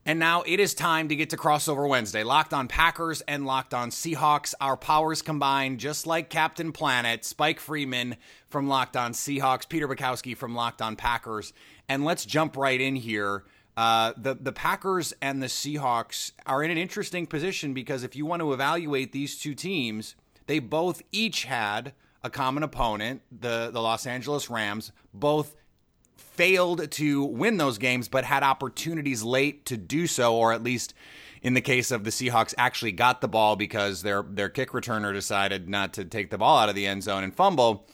And 0.06 0.20
now 0.20 0.44
it 0.46 0.60
is 0.60 0.74
time 0.74 1.08
to 1.08 1.16
get 1.16 1.30
to 1.30 1.38
crossover 1.38 1.88
Wednesday. 1.88 2.24
Locked 2.24 2.54
on 2.54 2.68
Packers 2.68 3.22
and 3.22 3.46
Locked 3.46 3.74
on 3.74 3.90
Seahawks. 3.90 4.54
Our 4.60 4.76
powers 4.76 5.22
combined, 5.22 5.80
just 5.80 6.06
like 6.06 6.30
Captain 6.30 6.74
Planet, 6.74 7.24
Spike 7.24 7.62
Friedman 7.62 8.18
from 8.50 8.68
Locked 8.68 8.98
on 8.98 9.14
Seahawks, 9.14 9.68
Peter 9.68 9.88
Bukowski 9.88 10.36
from 10.36 10.56
Locked 10.56 10.82
on 10.82 10.98
Packers. 10.98 11.54
And 11.88 12.04
let's 12.04 12.26
jump 12.26 12.58
right 12.58 12.80
in 12.80 12.98
here. 12.98 13.46
Uh, 13.78 14.14
the 14.18 14.36
the 14.36 14.52
Packers 14.52 15.14
and 15.22 15.42
the 15.42 15.48
Seahawks 15.48 16.34
are 16.46 16.62
in 16.64 16.70
an 16.70 16.78
interesting 16.78 17.26
position 17.26 17.74
because 17.74 18.04
if 18.04 18.16
you 18.16 18.26
want 18.26 18.42
to 18.42 18.54
evaluate 18.54 19.14
these 19.14 19.40
two 19.40 19.56
teams, 19.56 20.16
they 20.48 20.60
both 20.60 21.02
each 21.12 21.46
had 21.46 21.94
a 22.24 22.30
common 22.30 22.62
opponent, 22.62 23.22
the 23.32 23.72
the 23.72 23.82
Los 23.82 24.06
Angeles 24.06 24.50
Rams. 24.50 24.92
Both 25.14 25.56
failed 26.34 26.92
to 26.92 27.24
win 27.24 27.58
those 27.58 27.78
games, 27.78 28.08
but 28.08 28.26
had 28.26 28.44
opportunities 28.44 29.24
late 29.24 29.66
to 29.66 29.78
do 29.78 30.08
so, 30.08 30.36
or 30.36 30.52
at 30.54 30.64
least 30.64 30.94
in 31.42 31.54
the 31.54 31.62
case 31.62 31.92
of 31.92 32.04
the 32.04 32.10
Seahawks, 32.10 32.54
actually 32.58 32.94
got 32.94 33.22
the 33.22 33.28
ball 33.28 33.56
because 33.56 34.02
their 34.02 34.24
their 34.24 34.50
kick 34.50 34.72
returner 34.72 35.14
decided 35.14 35.70
not 35.70 35.94
to 35.94 36.06
take 36.06 36.30
the 36.30 36.38
ball 36.38 36.58
out 36.58 36.70
of 36.70 36.76
the 36.76 36.88
end 36.88 37.04
zone 37.04 37.24
and 37.24 37.36
fumble. 37.36 37.88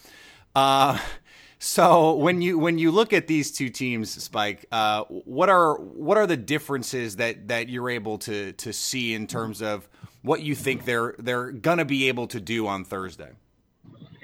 Uh, 0.56 1.00
so 1.60 2.16
when 2.16 2.42
you 2.42 2.58
when 2.58 2.78
you 2.78 2.92
look 2.92 3.12
at 3.12 3.28
these 3.28 3.52
two 3.52 3.70
teams, 3.70 4.12
Spike, 4.12 4.66
uh, 4.72 5.04
what 5.06 5.50
are 5.50 5.76
what 5.76 6.18
are 6.18 6.28
the 6.28 6.38
differences 6.38 7.18
that 7.18 7.48
that 7.50 7.70
you're 7.70 7.90
able 7.90 8.18
to 8.20 8.54
to 8.54 8.72
see 8.72 9.14
in 9.14 9.28
terms 9.28 9.62
of 9.62 9.90
what 10.22 10.42
you 10.42 10.56
think 10.56 10.86
they're 10.86 11.16
they're 11.18 11.52
gonna 11.52 11.86
be 11.86 12.08
able 12.08 12.28
to 12.28 12.40
do 12.40 12.68
on 12.68 12.86
Thursday? 12.86 13.32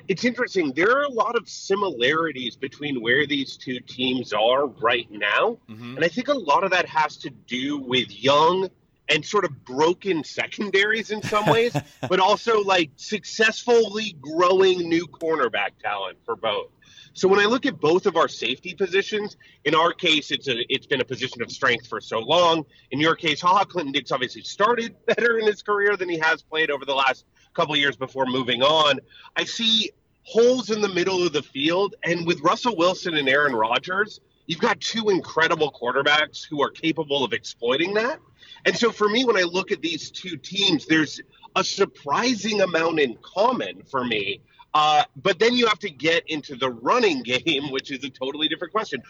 It's 0.08 0.26
interesting. 0.26 0.74
There 0.74 0.92
are 0.98 1.04
a 1.04 1.10
lot 1.10 1.36
of 1.36 1.48
similarities 1.50 2.56
between 2.56 3.02
where 3.02 3.26
these 3.26 3.58
two 3.58 3.80
teams 3.80 4.34
are 4.34 4.68
right 4.68 5.10
now. 5.12 5.58
Mm-hmm. 5.70 5.96
And 5.96 6.06
I 6.06 6.08
think 6.08 6.28
a 6.28 6.34
lot 6.34 6.64
of 6.64 6.72
that 6.72 6.88
has 6.88 7.18
to 7.18 7.30
do 7.30 7.78
with 7.78 8.12
young 8.12 8.70
and 9.10 9.24
sort 9.24 9.46
of 9.46 9.66
broken 9.66 10.24
secondaries 10.24 11.12
in 11.12 11.22
some 11.22 11.46
ways, 11.46 11.76
but 12.10 12.20
also 12.20 12.62
like 12.64 12.92
successfully 12.96 14.16
growing 14.20 14.90
new 14.90 15.06
cornerback 15.08 15.72
talent 15.82 16.18
for 16.26 16.36
both. 16.36 16.70
So 17.14 17.30
when 17.30 17.40
I 17.40 17.46
look 17.46 17.66
at 17.66 17.80
both 17.80 18.08
of 18.08 18.18
our 18.18 18.28
safety 18.28 18.74
positions, 18.74 19.38
in 19.64 19.74
our 19.74 19.94
case, 19.94 20.32
it's 20.32 20.50
a 20.50 20.56
it's 20.74 20.86
been 20.86 21.00
a 21.00 21.06
position 21.06 21.42
of 21.42 21.50
strength 21.50 21.88
for 21.88 22.02
so 22.02 22.20
long. 22.20 22.66
In 22.92 23.00
your 23.00 23.16
case, 23.16 23.40
Ha 23.40 23.48
Ha 23.48 23.64
Clinton-Dix 23.64 24.12
obviously 24.12 24.42
started 24.42 24.96
better 25.06 25.40
in 25.40 25.48
his 25.48 25.64
career 25.64 25.96
than 25.96 26.10
he 26.10 26.20
has 26.20 26.42
played 26.42 26.70
over 26.70 26.84
the 26.84 26.94
last 26.94 27.26
couple 27.56 27.76
years 27.76 27.96
before 27.96 28.26
moving 28.26 28.62
on. 28.62 29.00
I 29.36 29.46
see 29.46 29.92
holes 30.24 30.70
in 30.70 30.82
the 30.82 30.90
middle 30.90 31.26
of 31.26 31.34
the 31.34 31.42
field, 31.42 31.96
and 32.04 32.26
with 32.28 32.42
Russell 32.42 32.76
Wilson 32.76 33.16
and 33.16 33.30
Aaron 33.30 33.56
Rodgers, 33.56 34.20
you've 34.48 34.60
got 34.60 34.80
two 34.80 35.10
incredible 35.10 35.72
quarterbacks 35.72 36.46
who 36.48 36.62
are 36.62 36.70
capable 36.70 37.24
of 37.24 37.34
exploiting 37.34 37.94
that. 37.96 38.20
And 38.66 38.76
so 38.76 38.92
for 38.92 39.08
me, 39.08 39.26
when 39.26 39.38
I 39.38 39.44
look 39.44 39.72
at 39.72 39.82
these 39.82 40.12
two 40.12 40.38
teams, 40.38 40.86
there's 40.86 41.22
a 41.56 41.64
surprising 41.64 42.62
amount 42.62 43.00
in 43.00 43.18
common 43.22 43.84
for 43.84 44.04
me. 44.04 44.42
Uh, 44.74 45.04
but 45.16 45.40
then 45.40 45.54
you 45.54 45.68
have 45.68 45.80
to 45.80 45.90
get 45.90 46.30
into 46.30 46.56
the 46.56 46.70
running 46.70 47.24
game, 47.24 47.72
which 47.72 47.92
is 47.92 48.04
a 48.04 48.10
totally 48.10 48.48
different 48.48 48.74
question. 48.74 49.02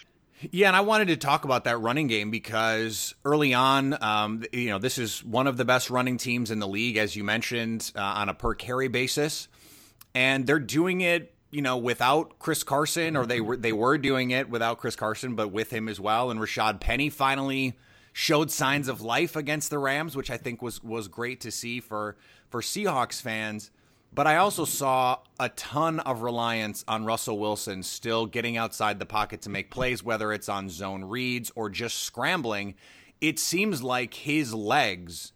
Yeah, 0.42 0.68
and 0.68 0.76
I 0.76 0.82
wanted 0.82 1.08
to 1.08 1.18
talk 1.18 1.46
about 1.46 1.64
that 1.64 1.80
running 1.80 2.08
game 2.08 2.30
because 2.30 3.16
early 3.24 3.54
on, 3.54 4.02
um, 4.04 4.44
you 4.52 4.70
know, 4.70 4.80
this 4.80 4.98
is 4.98 5.24
one 5.24 5.48
of 5.48 5.56
the 5.56 5.64
best 5.64 5.90
running 5.90 6.18
teams 6.18 6.52
in 6.52 6.60
the 6.60 6.68
league, 6.68 6.98
as 6.98 7.16
you 7.16 7.24
mentioned, 7.24 7.92
uh, 7.96 8.02
on 8.02 8.28
a 8.28 8.34
per 8.34 8.54
carry 8.54 8.90
basis, 8.90 9.48
and 10.14 10.46
they're 10.46 10.60
doing 10.60 11.02
it, 11.02 11.34
you 11.52 11.62
know, 11.62 11.78
without 11.78 12.38
Chris 12.38 12.64
Carson, 12.64 13.16
or 13.16 13.26
they 13.26 13.40
were 13.40 13.56
they 13.56 13.72
were 13.72 13.98
doing 13.98 14.32
it 14.32 14.50
without 14.50 14.78
Chris 14.78 14.98
Carson, 14.98 15.36
but 15.36 15.52
with 15.52 15.72
him 15.72 15.88
as 15.88 16.02
well. 16.02 16.30
And 16.30 16.40
Rashad 16.40 16.82
Penny 16.82 17.10
finally 17.10 17.78
showed 18.12 18.52
signs 18.52 18.90
of 18.90 19.02
life 19.02 19.38
against 19.38 19.70
the 19.70 19.80
Rams, 19.80 20.18
which 20.18 20.30
I 20.30 20.38
think 20.38 20.62
was 20.62 20.84
was 20.84 21.08
great 21.08 21.40
to 21.42 21.52
see 21.52 21.80
for 21.80 22.18
for 22.50 22.62
Seahawks 22.62 23.22
fans. 23.22 23.72
But 24.16 24.28
I 24.28 24.38
also 24.38 24.64
saw 24.64 25.18
a 25.42 25.50
ton 25.50 26.00
of 26.00 26.22
reliance 26.22 26.86
on 26.88 27.04
Russell 27.04 27.38
Wilson 27.38 27.84
still 27.84 28.26
getting 28.26 28.56
outside 28.56 28.98
the 28.98 29.06
pocket 29.06 29.42
to 29.42 29.50
make 29.50 29.70
plays, 29.70 30.02
whether 30.02 30.32
it's 30.32 30.48
on 30.48 30.70
zone 30.70 31.04
reads 31.04 31.52
or 31.54 31.70
just 31.70 32.00
scrambling. 32.00 32.76
It 33.20 33.40
seems 33.40 33.84
like 33.84 34.14
his 34.14 34.54
legs 34.54 35.34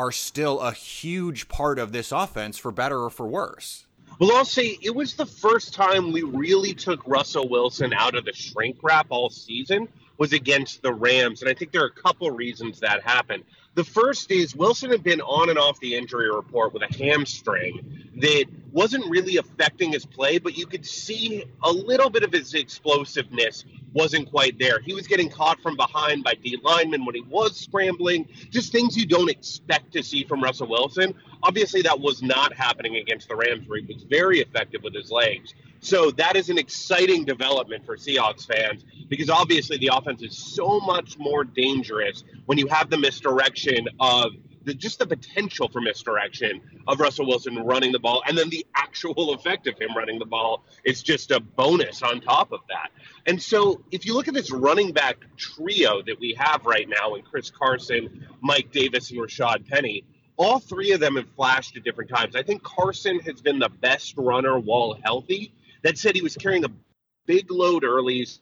are 0.00 0.10
still 0.10 0.60
a 0.60 0.72
huge 0.72 1.48
part 1.48 1.78
of 1.78 1.92
this 1.92 2.10
offense, 2.10 2.56
for 2.56 2.72
better 2.72 3.04
or 3.04 3.10
for 3.10 3.26
worse. 3.26 3.86
Well, 4.18 4.34
I'll 4.34 4.46
say 4.46 4.78
it 4.80 4.94
was 4.94 5.14
the 5.14 5.26
first 5.26 5.74
time 5.74 6.10
we 6.10 6.22
really 6.22 6.72
took 6.72 7.06
Russell 7.06 7.50
Wilson 7.50 7.92
out 7.92 8.14
of 8.14 8.24
the 8.24 8.32
shrink 8.32 8.78
wrap 8.82 9.08
all 9.10 9.28
season 9.28 9.88
was 10.16 10.32
against 10.32 10.80
the 10.80 10.92
Rams, 10.94 11.42
and 11.42 11.50
I 11.50 11.54
think 11.54 11.70
there 11.70 11.82
are 11.82 11.92
a 11.94 12.02
couple 12.02 12.30
reasons 12.30 12.80
that 12.80 13.02
happened. 13.02 13.44
The 13.74 13.84
first 13.84 14.30
is 14.30 14.54
Wilson 14.54 14.90
had 14.90 15.02
been 15.02 15.22
on 15.22 15.48
and 15.48 15.58
off 15.58 15.80
the 15.80 15.94
injury 15.94 16.30
report 16.30 16.74
with 16.74 16.82
a 16.82 16.94
hamstring 16.94 18.10
that 18.16 18.44
wasn't 18.70 19.06
really 19.08 19.38
affecting 19.38 19.92
his 19.92 20.04
play, 20.04 20.38
but 20.38 20.58
you 20.58 20.66
could 20.66 20.84
see 20.84 21.44
a 21.62 21.72
little 21.72 22.10
bit 22.10 22.22
of 22.22 22.32
his 22.32 22.52
explosiveness 22.52 23.64
wasn't 23.94 24.30
quite 24.30 24.58
there. 24.58 24.78
He 24.80 24.92
was 24.92 25.06
getting 25.06 25.30
caught 25.30 25.60
from 25.60 25.76
behind 25.76 26.22
by 26.22 26.34
D 26.34 26.58
linemen 26.62 27.06
when 27.06 27.14
he 27.14 27.22
was 27.22 27.56
scrambling, 27.56 28.28
just 28.50 28.72
things 28.72 28.94
you 28.94 29.06
don't 29.06 29.30
expect 29.30 29.92
to 29.94 30.02
see 30.02 30.24
from 30.24 30.42
Russell 30.42 30.68
Wilson. 30.68 31.14
Obviously, 31.42 31.80
that 31.82 31.98
was 31.98 32.22
not 32.22 32.54
happening 32.54 32.96
against 32.96 33.28
the 33.28 33.36
Rams, 33.36 33.66
where 33.68 33.80
he 33.80 33.86
was 33.92 34.02
very 34.04 34.40
effective 34.40 34.82
with 34.82 34.94
his 34.94 35.10
legs. 35.10 35.54
So 35.82 36.12
that 36.12 36.36
is 36.36 36.48
an 36.48 36.58
exciting 36.58 37.24
development 37.24 37.84
for 37.84 37.96
Seahawks 37.96 38.46
fans 38.46 38.84
because 39.08 39.28
obviously 39.28 39.78
the 39.78 39.90
offense 39.92 40.22
is 40.22 40.38
so 40.38 40.78
much 40.78 41.18
more 41.18 41.42
dangerous 41.42 42.22
when 42.46 42.56
you 42.56 42.68
have 42.68 42.88
the 42.88 42.96
misdirection 42.96 43.88
of 43.98 44.30
the, 44.64 44.74
just 44.74 45.00
the 45.00 45.06
potential 45.06 45.68
for 45.68 45.80
misdirection 45.80 46.60
of 46.86 47.00
Russell 47.00 47.26
Wilson 47.26 47.56
running 47.64 47.90
the 47.90 47.98
ball, 47.98 48.22
and 48.28 48.38
then 48.38 48.48
the 48.48 48.64
actual 48.76 49.34
effect 49.34 49.66
of 49.66 49.76
him 49.76 49.90
running 49.96 50.20
the 50.20 50.24
ball 50.24 50.64
is 50.84 51.02
just 51.02 51.32
a 51.32 51.40
bonus 51.40 52.00
on 52.00 52.20
top 52.20 52.52
of 52.52 52.60
that. 52.68 52.90
And 53.26 53.42
so, 53.42 53.82
if 53.90 54.06
you 54.06 54.14
look 54.14 54.28
at 54.28 54.34
this 54.34 54.52
running 54.52 54.92
back 54.92 55.16
trio 55.36 56.00
that 56.02 56.18
we 56.20 56.36
have 56.38 56.64
right 56.64 56.88
now, 56.88 57.16
in 57.16 57.22
Chris 57.22 57.50
Carson, 57.50 58.24
Mike 58.40 58.70
Davis, 58.70 59.10
and 59.10 59.18
Rashad 59.18 59.68
Penny, 59.68 60.04
all 60.36 60.60
three 60.60 60.92
of 60.92 61.00
them 61.00 61.16
have 61.16 61.28
flashed 61.36 61.76
at 61.76 61.84
different 61.84 62.10
times. 62.10 62.36
I 62.36 62.42
think 62.42 62.62
Carson 62.62 63.18
has 63.20 63.40
been 63.40 63.58
the 63.58 63.68
best 63.68 64.14
runner 64.16 64.58
while 64.58 64.96
healthy. 65.02 65.52
That 65.82 65.98
said, 65.98 66.14
he 66.14 66.22
was 66.22 66.36
carrying 66.36 66.64
a 66.64 66.70
big 67.26 67.50
load 67.50 67.84
early. 67.84 68.18
He's 68.18 68.40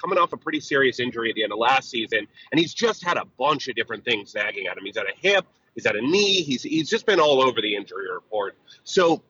coming 0.00 0.18
off 0.18 0.32
a 0.32 0.36
pretty 0.36 0.60
serious 0.60 1.00
injury 1.00 1.30
at 1.30 1.36
the 1.36 1.42
end 1.42 1.52
of 1.52 1.58
last 1.58 1.90
season, 1.90 2.26
and 2.50 2.58
he's 2.58 2.74
just 2.74 3.04
had 3.04 3.16
a 3.16 3.24
bunch 3.38 3.68
of 3.68 3.74
different 3.74 4.04
things 4.04 4.34
nagging 4.34 4.66
at 4.66 4.76
him. 4.76 4.84
He's 4.84 4.96
had 4.96 5.06
a 5.06 5.18
hip, 5.20 5.46
He's 5.74 5.86
had 5.86 5.96
a 5.96 6.02
knee. 6.02 6.42
He's 6.42 6.62
he's 6.62 6.88
just 6.88 7.06
been 7.06 7.20
all 7.20 7.42
over 7.42 7.60
the 7.60 7.74
injury 7.74 8.10
report. 8.12 8.56
So, 8.84 9.22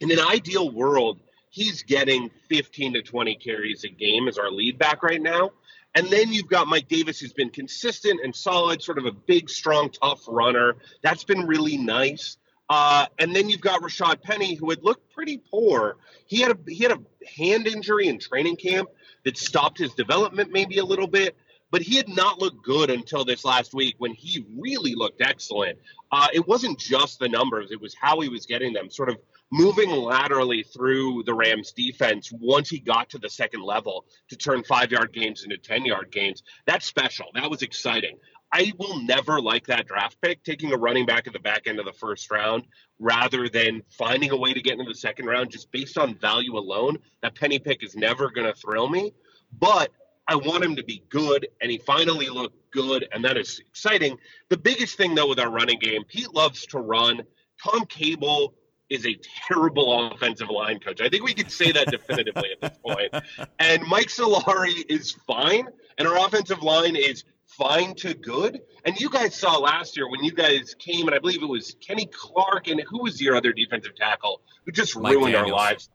in 0.00 0.10
an 0.10 0.20
ideal 0.20 0.70
world, 0.70 1.18
he's 1.50 1.82
getting 1.82 2.30
15 2.48 2.94
to 2.94 3.02
20 3.02 3.34
carries 3.36 3.84
a 3.84 3.88
game 3.88 4.28
as 4.28 4.38
our 4.38 4.50
lead 4.50 4.78
back 4.78 5.02
right 5.02 5.20
now. 5.20 5.50
And 5.94 6.06
then 6.08 6.32
you've 6.32 6.46
got 6.46 6.68
Mike 6.68 6.86
Davis, 6.86 7.18
who's 7.18 7.32
been 7.32 7.50
consistent 7.50 8.20
and 8.22 8.34
solid, 8.34 8.80
sort 8.80 8.98
of 8.98 9.06
a 9.06 9.12
big, 9.12 9.50
strong, 9.50 9.90
tough 9.90 10.22
runner. 10.28 10.76
That's 11.02 11.24
been 11.24 11.46
really 11.46 11.76
nice. 11.76 12.36
Uh, 12.70 13.06
and 13.18 13.34
then 13.34 13.50
you've 13.50 13.60
got 13.60 13.82
Rashad 13.82 14.22
Penny, 14.22 14.54
who 14.54 14.70
had 14.70 14.82
looked 14.82 15.12
pretty 15.12 15.38
poor. 15.50 15.96
He 16.26 16.40
had 16.40 16.52
a 16.52 16.58
he 16.70 16.84
had 16.84 16.92
a 16.92 17.00
hand 17.36 17.66
injury 17.66 18.06
in 18.06 18.20
training 18.20 18.56
camp 18.56 18.88
that 19.24 19.36
stopped 19.36 19.78
his 19.78 19.92
development 19.94 20.52
maybe 20.52 20.78
a 20.78 20.84
little 20.84 21.08
bit 21.08 21.36
but 21.70 21.82
he 21.82 21.96
had 21.96 22.08
not 22.08 22.38
looked 22.40 22.62
good 22.62 22.90
until 22.90 23.24
this 23.24 23.44
last 23.44 23.74
week 23.74 23.94
when 23.98 24.12
he 24.12 24.44
really 24.58 24.94
looked 24.94 25.20
excellent. 25.20 25.78
Uh, 26.10 26.26
it 26.32 26.46
wasn't 26.46 26.78
just 26.78 27.18
the 27.18 27.28
numbers, 27.28 27.70
it 27.70 27.80
was 27.80 27.94
how 27.94 28.20
he 28.20 28.28
was 28.28 28.46
getting 28.46 28.72
them, 28.72 28.90
sort 28.90 29.08
of 29.08 29.16
moving 29.52 29.90
laterally 29.90 30.62
through 30.62 31.22
the 31.24 31.34
Rams 31.34 31.72
defense 31.72 32.30
once 32.32 32.68
he 32.68 32.78
got 32.78 33.10
to 33.10 33.18
the 33.18 33.30
second 33.30 33.62
level 33.62 34.04
to 34.28 34.36
turn 34.36 34.62
five 34.64 34.90
yard 34.90 35.12
gains 35.12 35.44
into 35.44 35.56
10 35.56 35.84
yard 35.84 36.10
gains. 36.10 36.42
That's 36.66 36.86
special. 36.86 37.26
That 37.34 37.50
was 37.50 37.62
exciting. 37.62 38.18
I 38.52 38.72
will 38.78 39.00
never 39.02 39.40
like 39.40 39.66
that 39.68 39.86
draft 39.86 40.20
pick, 40.20 40.42
taking 40.42 40.72
a 40.72 40.76
running 40.76 41.06
back 41.06 41.26
at 41.26 41.32
the 41.32 41.38
back 41.38 41.66
end 41.66 41.78
of 41.78 41.86
the 41.86 41.92
first 41.92 42.30
round 42.30 42.64
rather 42.98 43.48
than 43.48 43.82
finding 43.90 44.30
a 44.30 44.36
way 44.36 44.52
to 44.52 44.60
get 44.60 44.72
into 44.72 44.88
the 44.90 44.94
second 44.94 45.26
round 45.26 45.50
just 45.50 45.70
based 45.70 45.96
on 45.96 46.14
value 46.16 46.56
alone. 46.56 46.98
That 47.22 47.34
penny 47.34 47.58
pick 47.58 47.84
is 47.84 47.94
never 47.94 48.30
going 48.30 48.46
to 48.46 48.54
thrill 48.58 48.88
me. 48.88 49.12
But 49.58 49.90
I 50.26 50.36
want 50.36 50.64
him 50.64 50.76
to 50.76 50.84
be 50.84 51.02
good, 51.08 51.48
and 51.60 51.70
he 51.70 51.78
finally 51.78 52.28
looked 52.28 52.70
good, 52.70 53.06
and 53.12 53.24
that 53.24 53.36
is 53.36 53.60
exciting. 53.60 54.18
The 54.48 54.56
biggest 54.56 54.96
thing, 54.96 55.14
though, 55.14 55.28
with 55.28 55.40
our 55.40 55.50
running 55.50 55.78
game, 55.78 56.04
Pete 56.04 56.32
loves 56.32 56.66
to 56.66 56.78
run. 56.78 57.22
Tom 57.62 57.84
Cable 57.86 58.54
is 58.88 59.06
a 59.06 59.16
terrible 59.48 60.12
offensive 60.12 60.50
line 60.50 60.80
coach. 60.80 61.00
I 61.00 61.08
think 61.08 61.24
we 61.24 61.34
can 61.34 61.48
say 61.48 61.72
that 61.72 61.88
definitively 61.88 62.50
at 62.52 62.60
this 62.60 62.78
point. 62.78 63.14
And 63.58 63.82
Mike 63.86 64.08
Solari 64.08 64.84
is 64.88 65.12
fine, 65.26 65.68
and 65.98 66.08
our 66.08 66.26
offensive 66.26 66.62
line 66.62 66.96
is 66.96 67.24
fine 67.56 67.94
to 67.96 68.14
good. 68.14 68.60
And 68.84 68.98
you 68.98 69.10
guys 69.10 69.34
saw 69.34 69.58
last 69.58 69.96
year 69.96 70.08
when 70.08 70.24
you 70.24 70.32
guys 70.32 70.74
came, 70.78 71.06
and 71.06 71.14
I 71.14 71.18
believe 71.18 71.42
it 71.42 71.48
was 71.48 71.76
Kenny 71.80 72.06
Clark, 72.06 72.68
and 72.68 72.82
who 72.88 73.02
was 73.02 73.20
your 73.20 73.36
other 73.36 73.52
defensive 73.52 73.94
tackle 73.94 74.40
who 74.64 74.72
just 74.72 74.98
Mike 74.98 75.14
ruined 75.14 75.32
Daniels. 75.32 75.52
our 75.52 75.56
lives? 75.56 75.88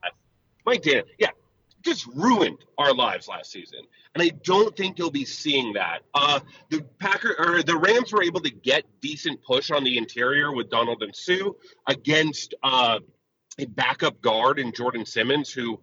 Mike 0.64 0.82
Dan, 0.82 1.02
yeah, 1.18 1.30
just 1.82 2.06
ruined 2.08 2.58
our 2.78 2.92
lives 2.92 3.28
last 3.28 3.50
season, 3.50 3.80
and 4.14 4.22
I 4.22 4.30
don't 4.42 4.76
think 4.76 4.98
you'll 4.98 5.10
be 5.10 5.24
seeing 5.24 5.74
that. 5.74 6.00
Uh, 6.14 6.40
the 6.70 6.82
Packer 6.98 7.34
or 7.38 7.62
the 7.62 7.76
Rams 7.76 8.12
were 8.12 8.22
able 8.22 8.40
to 8.40 8.50
get 8.50 8.84
decent 9.00 9.42
push 9.42 9.70
on 9.70 9.84
the 9.84 9.96
interior 9.96 10.52
with 10.52 10.70
Donald 10.70 11.02
and 11.02 11.14
Suh 11.14 11.50
against 11.86 12.54
uh, 12.62 12.98
a 13.58 13.66
backup 13.66 14.20
guard 14.20 14.58
in 14.58 14.72
Jordan 14.72 15.06
Simmons, 15.06 15.52
who 15.52 15.80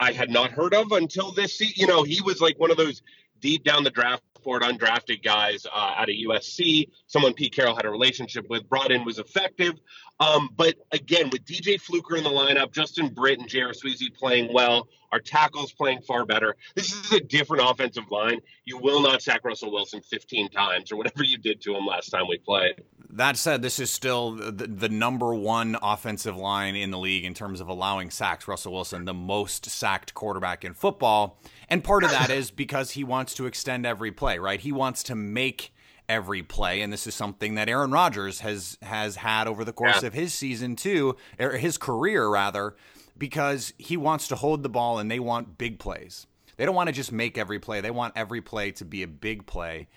I 0.00 0.12
had 0.12 0.30
not 0.30 0.50
heard 0.50 0.74
of 0.74 0.92
until 0.92 1.32
this. 1.32 1.60
You 1.78 1.86
know, 1.86 2.02
he 2.02 2.20
was 2.20 2.40
like 2.40 2.58
one 2.58 2.70
of 2.70 2.76
those 2.76 3.02
deep 3.40 3.64
down 3.64 3.84
the 3.84 3.90
draft 3.90 4.22
board 4.42 4.62
undrafted 4.62 5.22
guys 5.22 5.66
uh, 5.66 5.94
out 5.96 6.08
of 6.08 6.14
USC. 6.14 6.88
Someone 7.06 7.34
Pete 7.34 7.54
Carroll 7.54 7.76
had 7.76 7.84
a 7.84 7.90
relationship 7.90 8.46
with, 8.48 8.68
brought 8.68 8.90
in, 8.90 9.04
was 9.04 9.18
effective. 9.18 9.74
Um, 10.20 10.50
but 10.56 10.74
again, 10.92 11.30
with 11.30 11.44
DJ 11.44 11.80
Fluker 11.80 12.16
in 12.16 12.24
the 12.24 12.30
lineup, 12.30 12.72
Justin 12.72 13.08
Britt 13.08 13.38
and 13.38 13.48
J.R. 13.48 13.72
Sweezy 13.72 14.12
playing 14.14 14.52
well, 14.52 14.88
our 15.12 15.20
tackles 15.20 15.72
playing 15.72 16.02
far 16.02 16.24
better. 16.24 16.56
This 16.74 16.92
is 16.92 17.12
a 17.12 17.20
different 17.20 17.68
offensive 17.68 18.10
line. 18.10 18.40
You 18.64 18.78
will 18.78 19.00
not 19.00 19.22
sack 19.22 19.44
Russell 19.44 19.72
Wilson 19.72 20.00
15 20.00 20.50
times 20.50 20.92
or 20.92 20.96
whatever 20.96 21.24
you 21.24 21.38
did 21.38 21.60
to 21.62 21.74
him 21.74 21.86
last 21.86 22.10
time 22.10 22.26
we 22.28 22.38
played. 22.38 22.82
That 23.10 23.36
said, 23.36 23.62
this 23.62 23.78
is 23.78 23.90
still 23.90 24.32
the, 24.32 24.66
the 24.66 24.88
number 24.88 25.34
one 25.34 25.76
offensive 25.82 26.36
line 26.36 26.76
in 26.76 26.90
the 26.90 26.98
league 26.98 27.24
in 27.24 27.32
terms 27.32 27.60
of 27.60 27.68
allowing 27.68 28.10
sacks. 28.10 28.46
Russell 28.46 28.74
Wilson, 28.74 29.06
the 29.06 29.14
most 29.14 29.66
sacked 29.66 30.12
quarterback 30.12 30.64
in 30.64 30.74
football. 30.74 31.40
And 31.70 31.82
part 31.82 32.04
of 32.04 32.10
that 32.10 32.30
is 32.30 32.50
because 32.50 32.92
he 32.92 33.04
wants 33.04 33.34
to 33.34 33.46
extend 33.46 33.86
every 33.86 34.12
play, 34.12 34.38
right? 34.38 34.60
He 34.60 34.72
wants 34.72 35.02
to 35.04 35.14
make 35.14 35.72
every 36.08 36.42
play, 36.42 36.80
and 36.80 36.92
this 36.92 37.06
is 37.06 37.14
something 37.14 37.54
that 37.54 37.68
Aaron 37.68 37.90
Rodgers 37.90 38.40
has 38.40 38.78
has 38.82 39.16
had 39.16 39.46
over 39.46 39.64
the 39.64 39.72
course 39.72 40.02
yeah. 40.02 40.08
of 40.08 40.14
his 40.14 40.32
season 40.32 40.74
too, 40.74 41.16
or 41.38 41.52
his 41.52 41.76
career 41.76 42.28
rather, 42.28 42.76
because 43.18 43.72
he 43.78 43.96
wants 43.96 44.28
to 44.28 44.36
hold 44.36 44.62
the 44.62 44.68
ball 44.68 44.98
and 44.98 45.10
they 45.10 45.20
want 45.20 45.58
big 45.58 45.78
plays. 45.78 46.26
They 46.56 46.64
don't 46.64 46.74
want 46.74 46.88
to 46.88 46.94
just 46.94 47.12
make 47.12 47.38
every 47.38 47.58
play; 47.58 47.80
they 47.80 47.90
want 47.90 48.14
every 48.16 48.40
play 48.40 48.72
to 48.72 48.84
be 48.84 49.02
a 49.02 49.08
big 49.08 49.46
play. 49.46 49.88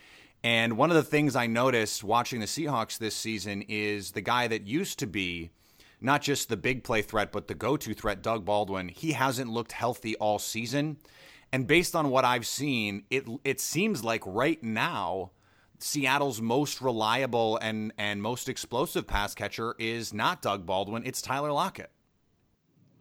And 0.43 0.77
one 0.77 0.89
of 0.89 0.95
the 0.95 1.03
things 1.03 1.35
I 1.35 1.47
noticed 1.47 2.03
watching 2.03 2.39
the 2.39 2.47
Seahawks 2.47 2.97
this 2.97 3.15
season 3.15 3.63
is 3.67 4.11
the 4.11 4.21
guy 4.21 4.47
that 4.47 4.65
used 4.65 4.97
to 4.99 5.07
be 5.07 5.51
not 6.01 6.21
just 6.21 6.49
the 6.49 6.57
big 6.57 6.83
play 6.83 7.03
threat, 7.03 7.31
but 7.31 7.47
the 7.47 7.53
go 7.53 7.77
to 7.77 7.93
threat, 7.93 8.23
Doug 8.23 8.43
Baldwin. 8.43 8.89
He 8.89 9.11
hasn't 9.11 9.51
looked 9.51 9.71
healthy 9.71 10.15
all 10.15 10.39
season. 10.39 10.97
And 11.51 11.67
based 11.67 11.95
on 11.95 12.09
what 12.09 12.25
I've 12.25 12.47
seen, 12.47 13.03
it 13.09 13.25
it 13.43 13.59
seems 13.59 14.03
like 14.03 14.23
right 14.25 14.61
now 14.63 15.31
Seattle's 15.79 16.41
most 16.41 16.81
reliable 16.81 17.57
and 17.57 17.93
and 17.97 18.21
most 18.21 18.49
explosive 18.49 19.05
pass 19.05 19.35
catcher 19.35 19.75
is 19.77 20.13
not 20.13 20.41
Doug 20.41 20.65
Baldwin, 20.65 21.03
it's 21.05 21.21
Tyler 21.21 21.51
Lockett. 21.51 21.91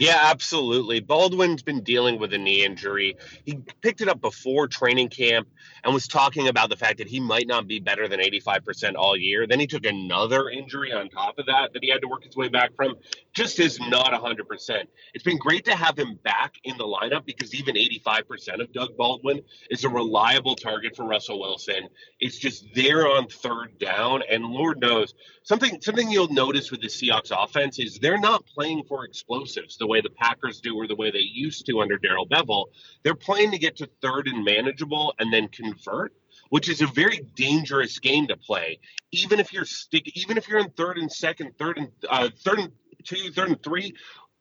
Yeah, 0.00 0.18
absolutely. 0.18 1.00
Baldwin's 1.00 1.62
been 1.62 1.82
dealing 1.82 2.18
with 2.18 2.32
a 2.32 2.38
knee 2.38 2.64
injury. 2.64 3.18
He 3.44 3.58
picked 3.82 4.00
it 4.00 4.08
up 4.08 4.18
before 4.22 4.66
training 4.66 5.10
camp 5.10 5.46
and 5.84 5.92
was 5.92 6.08
talking 6.08 6.48
about 6.48 6.70
the 6.70 6.76
fact 6.76 6.96
that 6.98 7.06
he 7.06 7.20
might 7.20 7.46
not 7.46 7.66
be 7.66 7.80
better 7.80 8.08
than 8.08 8.18
85% 8.18 8.94
all 8.96 9.14
year. 9.14 9.46
Then 9.46 9.60
he 9.60 9.66
took 9.66 9.84
another 9.84 10.48
injury 10.48 10.90
on 10.90 11.10
top 11.10 11.38
of 11.38 11.44
that 11.46 11.74
that 11.74 11.84
he 11.84 11.90
had 11.90 12.00
to 12.00 12.08
work 12.08 12.24
his 12.24 12.34
way 12.34 12.48
back 12.48 12.74
from. 12.76 12.94
Just 13.34 13.60
is 13.60 13.78
not 13.78 14.10
100%. 14.14 14.84
It's 15.12 15.22
been 15.22 15.36
great 15.36 15.66
to 15.66 15.76
have 15.76 15.98
him 15.98 16.18
back 16.24 16.54
in 16.64 16.78
the 16.78 16.84
lineup 16.84 17.26
because 17.26 17.54
even 17.54 17.74
85% 17.74 18.62
of 18.62 18.72
Doug 18.72 18.96
Baldwin 18.96 19.42
is 19.68 19.84
a 19.84 19.90
reliable 19.90 20.56
target 20.56 20.96
for 20.96 21.04
Russell 21.06 21.40
Wilson. 21.40 21.88
It's 22.20 22.38
just 22.38 22.64
there 22.74 23.06
on 23.06 23.28
third 23.28 23.78
down. 23.78 24.22
And 24.30 24.44
Lord 24.44 24.80
knows, 24.80 25.12
something 25.42 25.80
something 25.82 26.10
you'll 26.10 26.32
notice 26.32 26.70
with 26.70 26.80
the 26.80 26.88
Seahawks 26.88 27.32
offense 27.32 27.78
is 27.78 27.98
they're 27.98 28.18
not 28.18 28.46
playing 28.46 28.84
for 28.84 29.04
explosives 29.04 29.76
the 29.76 29.89
way 29.90 30.00
the 30.00 30.10
Packers 30.10 30.60
do 30.60 30.74
or 30.76 30.86
the 30.86 30.96
way 30.96 31.10
they 31.10 31.18
used 31.18 31.66
to 31.66 31.80
under 31.80 31.98
Darrell 31.98 32.26
Bevell. 32.26 32.66
They're 33.02 33.14
playing 33.14 33.50
to 33.50 33.58
get 33.58 33.76
to 33.76 33.90
third 34.00 34.28
and 34.28 34.44
manageable 34.44 35.14
and 35.18 35.32
then 35.32 35.48
convert, 35.48 36.14
which 36.48 36.68
is 36.68 36.80
a 36.80 36.86
very 36.86 37.20
dangerous 37.34 37.98
game 37.98 38.28
to 38.28 38.36
play. 38.36 38.78
Even 39.12 39.40
if 39.40 39.52
you're 39.52 39.66
stick, 39.66 40.16
even 40.16 40.38
if 40.38 40.48
you're 40.48 40.60
in 40.60 40.70
third 40.70 40.96
and 40.96 41.10
second, 41.12 41.52
third 41.58 41.76
and 41.78 41.88
uh, 42.08 42.30
third 42.44 42.60
and 42.60 42.72
two, 43.04 43.30
third 43.32 43.48
and 43.48 43.62
three, 43.62 43.94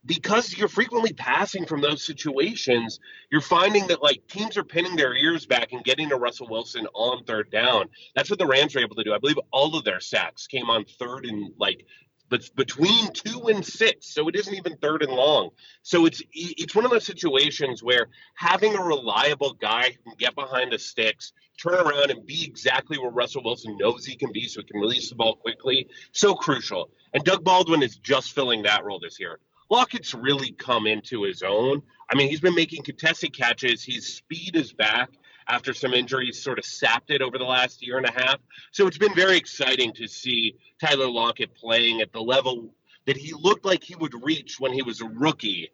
because 0.05 0.55
you're 0.57 0.69
frequently 0.69 1.11
passing 1.13 1.65
from 1.65 1.81
those 1.81 2.05
situations, 2.05 2.99
you're 3.31 3.41
finding 3.41 3.87
that 3.87 4.01
like 4.01 4.25
teams 4.27 4.57
are 4.57 4.63
pinning 4.63 4.95
their 4.95 5.13
ears 5.13 5.45
back 5.45 5.73
and 5.73 5.83
getting 5.83 6.09
to 6.09 6.15
Russell 6.15 6.47
Wilson 6.47 6.87
on 6.93 7.23
third 7.25 7.51
down. 7.51 7.89
That's 8.15 8.29
what 8.29 8.39
the 8.39 8.47
Rams 8.47 8.75
were 8.75 8.81
able 8.81 8.95
to 8.95 9.03
do. 9.03 9.13
I 9.13 9.17
believe 9.17 9.39
all 9.51 9.75
of 9.75 9.83
their 9.83 9.99
sacks 9.99 10.47
came 10.47 10.69
on 10.69 10.85
third 10.85 11.25
and 11.25 11.51
like 11.57 11.85
but 12.29 12.49
between 12.55 13.11
two 13.13 13.47
and 13.47 13.65
six, 13.65 14.13
so 14.13 14.27
it 14.27 14.35
isn't 14.35 14.53
even 14.53 14.77
third 14.77 15.03
and 15.03 15.11
long. 15.11 15.49
So 15.81 16.05
it's 16.05 16.21
it's 16.31 16.75
one 16.75 16.85
of 16.85 16.91
those 16.91 17.05
situations 17.05 17.83
where 17.83 18.07
having 18.35 18.75
a 18.75 18.81
reliable 18.81 19.53
guy 19.53 19.91
who 19.91 20.11
can 20.11 20.13
get 20.17 20.35
behind 20.35 20.71
the 20.71 20.79
sticks, 20.79 21.33
turn 21.61 21.75
around 21.75 22.11
and 22.11 22.25
be 22.25 22.45
exactly 22.45 22.97
where 22.97 23.11
Russell 23.11 23.43
Wilson 23.43 23.77
knows 23.77 24.05
he 24.05 24.15
can 24.15 24.31
be, 24.31 24.47
so 24.47 24.61
he 24.61 24.67
can 24.67 24.79
release 24.79 25.09
the 25.09 25.15
ball 25.15 25.35
quickly, 25.35 25.87
so 26.11 26.35
crucial. 26.35 26.89
And 27.13 27.23
Doug 27.23 27.43
Baldwin 27.43 27.83
is 27.83 27.97
just 27.97 28.33
filling 28.33 28.63
that 28.63 28.85
role 28.85 28.99
this 28.99 29.19
year 29.19 29.39
Lockett's 29.69 30.13
really 30.13 30.51
come 30.51 30.87
into 30.87 31.23
his 31.23 31.43
own. 31.43 31.81
I 32.11 32.15
mean, 32.15 32.29
he's 32.29 32.41
been 32.41 32.55
making 32.55 32.83
contested 32.83 33.37
catches. 33.37 33.83
His 33.83 34.15
speed 34.15 34.55
is 34.55 34.73
back 34.73 35.11
after 35.49 35.73
some 35.73 35.93
injuries 35.93 36.41
sort 36.41 36.59
of 36.59 36.65
sapped 36.65 37.09
it 37.09 37.21
over 37.21 37.37
the 37.37 37.43
last 37.43 37.85
year 37.85 37.97
and 37.97 38.05
a 38.05 38.11
half. 38.11 38.37
So 38.71 38.87
it's 38.87 38.97
been 38.97 39.15
very 39.15 39.37
exciting 39.37 39.91
to 39.93 40.07
see 40.07 40.55
Tyler 40.79 41.09
Lockett 41.09 41.53
playing 41.55 42.01
at 42.01 42.13
the 42.13 42.21
level 42.21 42.73
that 43.05 43.17
he 43.17 43.33
looked 43.33 43.65
like 43.65 43.83
he 43.83 43.95
would 43.95 44.13
reach 44.23 44.59
when 44.59 44.71
he 44.71 44.83
was 44.83 45.01
a 45.01 45.05
rookie. 45.05 45.69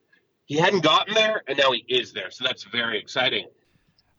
He 0.45 0.55
hadn't 0.55 0.83
gotten 0.83 1.13
there, 1.13 1.41
and 1.47 1.57
now 1.57 1.71
he 1.71 1.83
is 1.89 2.13
there. 2.13 2.31
So 2.31 2.45
that's 2.45 2.63
very 2.63 2.97
exciting. 2.97 3.47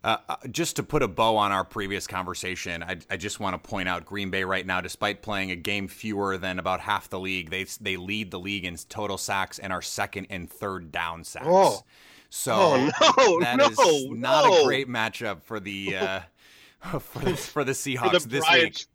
Uh, 0.05 0.19
uh, 0.29 0.37
just 0.51 0.77
to 0.77 0.83
put 0.83 1.03
a 1.03 1.09
bow 1.09 1.37
on 1.37 1.51
our 1.51 1.65
previous 1.65 2.07
conversation, 2.07 2.83
I, 2.83 2.99
I, 3.11 3.17
just 3.17 3.41
want 3.41 3.61
to 3.61 3.69
point 3.69 3.89
out 3.89 4.05
Green 4.05 4.31
Bay 4.31 4.45
right 4.45 4.65
now, 4.65 4.81
despite 4.81 5.21
playing 5.21 5.51
a 5.51 5.57
game 5.57 5.89
fewer 5.89 6.37
than 6.37 6.61
about 6.61 6.81
half 6.81 7.09
the 7.09 7.19
league, 7.19 7.51
they 7.51 7.65
they 7.81 7.97
lead 7.97 8.31
the 8.31 8.39
league 8.39 8.65
in 8.65 8.77
total 8.89 9.19
sacks 9.19 9.59
and 9.59 9.73
are 9.73 9.83
second 9.83 10.29
and 10.31 10.49
third 10.49 10.93
down 10.93 11.25
sacks. 11.25 11.47
Oh. 11.49 11.83
So 12.31 12.53
oh, 12.55 12.77
no, 12.77 13.41
that 13.41 13.57
no, 13.57 13.69
is 13.69 14.07
not 14.11 14.45
no. 14.45 14.63
a 14.63 14.65
great 14.65 14.89
matchup 14.89 15.43
for 15.43 15.61
the 15.61 15.97
uh, 15.97 16.21
for 16.99 17.19
the, 17.21 17.37
for 17.37 17.65
the 17.65 17.73
Seahawks 17.73 18.11
for 18.13 18.19
the 18.21 18.29
this 18.29 18.45
Brian, 18.45 18.65
week. 18.65 18.87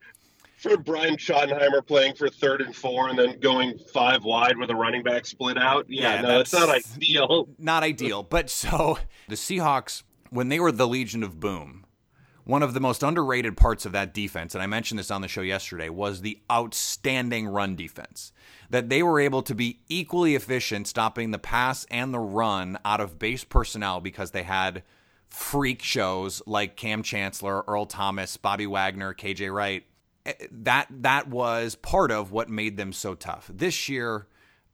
For 0.57 0.77
Brian 0.77 1.15
Schottenheimer 1.15 1.85
playing 1.85 2.13
for 2.13 2.29
third 2.29 2.61
and 2.61 2.75
four 2.75 3.09
and 3.09 3.17
then 3.17 3.39
going 3.39 3.79
five 3.91 4.23
wide 4.23 4.57
with 4.57 4.69
a 4.69 4.75
running 4.75 5.01
back 5.01 5.25
split 5.25 5.57
out. 5.57 5.85
Yeah, 5.89 6.15
Yeah, 6.15 6.21
no, 6.21 6.39
it's 6.39 6.53
not 6.53 6.69
ideal. 6.69 7.49
Not 7.57 7.81
ideal, 7.81 8.21
but 8.21 8.49
so 8.49 8.99
the 9.27 9.35
Seahawks 9.35 10.03
when 10.29 10.49
they 10.49 10.59
were 10.59 10.71
the 10.71 10.87
Legion 10.87 11.23
of 11.23 11.39
Boom, 11.39 11.85
one 12.43 12.63
of 12.63 12.73
the 12.73 12.79
most 12.79 13.03
underrated 13.03 13.57
parts 13.57 13.85
of 13.85 13.91
that 13.91 14.13
defense, 14.13 14.55
and 14.55 14.63
I 14.63 14.67
mentioned 14.67 14.99
this 14.99 15.11
on 15.11 15.21
the 15.21 15.27
show 15.27 15.41
yesterday, 15.41 15.89
was 15.89 16.21
the 16.21 16.39
outstanding 16.51 17.47
run 17.47 17.75
defense. 17.75 18.31
That 18.71 18.89
they 18.89 19.03
were 19.03 19.19
able 19.19 19.43
to 19.43 19.53
be 19.53 19.81
equally 19.89 20.34
efficient 20.36 20.88
stopping 20.88 21.31
the 21.31 21.39
pass 21.39 21.86
and 21.91 22.13
the 22.13 22.19
run 22.19 22.77
out 22.84 22.99
of 23.01 23.19
base 23.19 23.43
personnel 23.43 24.01
because 24.01 24.31
they 24.31 24.43
had 24.43 24.84
freak 25.27 25.81
shows 25.81 26.41
like 26.45 26.75
Kam 26.75 27.03
Chancellor, 27.03 27.63
Earl 27.67 27.86
Thomas, 27.86 28.38
Bobby 28.38 28.67
Wagner, 28.67 29.13
KJ 29.13 29.53
Wright. 29.53 29.86
Eh, 30.25 30.34
That 30.51 30.88
that 30.89 31.27
was 31.27 31.75
part 31.75 32.12
of 32.12 32.31
what 32.31 32.49
made 32.49 32.77
them 32.77 32.93
so 32.93 33.13
tough. 33.13 33.49
This 33.53 33.89
year, 33.89 34.27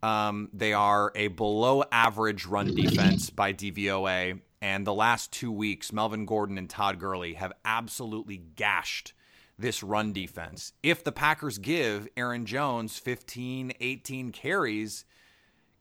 um, 0.03 0.49
they 0.53 0.73
are 0.73 1.11
a 1.15 1.27
below 1.27 1.83
average 1.91 2.45
run 2.45 2.73
defense 2.75 3.29
by 3.29 3.53
DVOA. 3.53 4.39
And 4.61 4.87
the 4.87 4.93
last 4.93 5.31
two 5.31 5.51
weeks, 5.51 5.93
Melvin 5.93 6.25
Gordon 6.25 6.57
and 6.57 6.69
Todd 6.69 6.99
Gurley 6.99 7.35
have 7.35 7.53
absolutely 7.63 8.37
gashed 8.37 9.13
this 9.57 9.83
run 9.83 10.13
defense. 10.13 10.73
If 10.83 11.03
the 11.03 11.11
Packers 11.11 11.57
give 11.57 12.07
Aaron 12.15 12.45
Jones 12.45 12.97
15, 12.97 13.73
18 13.79 14.31
carries, 14.31 15.05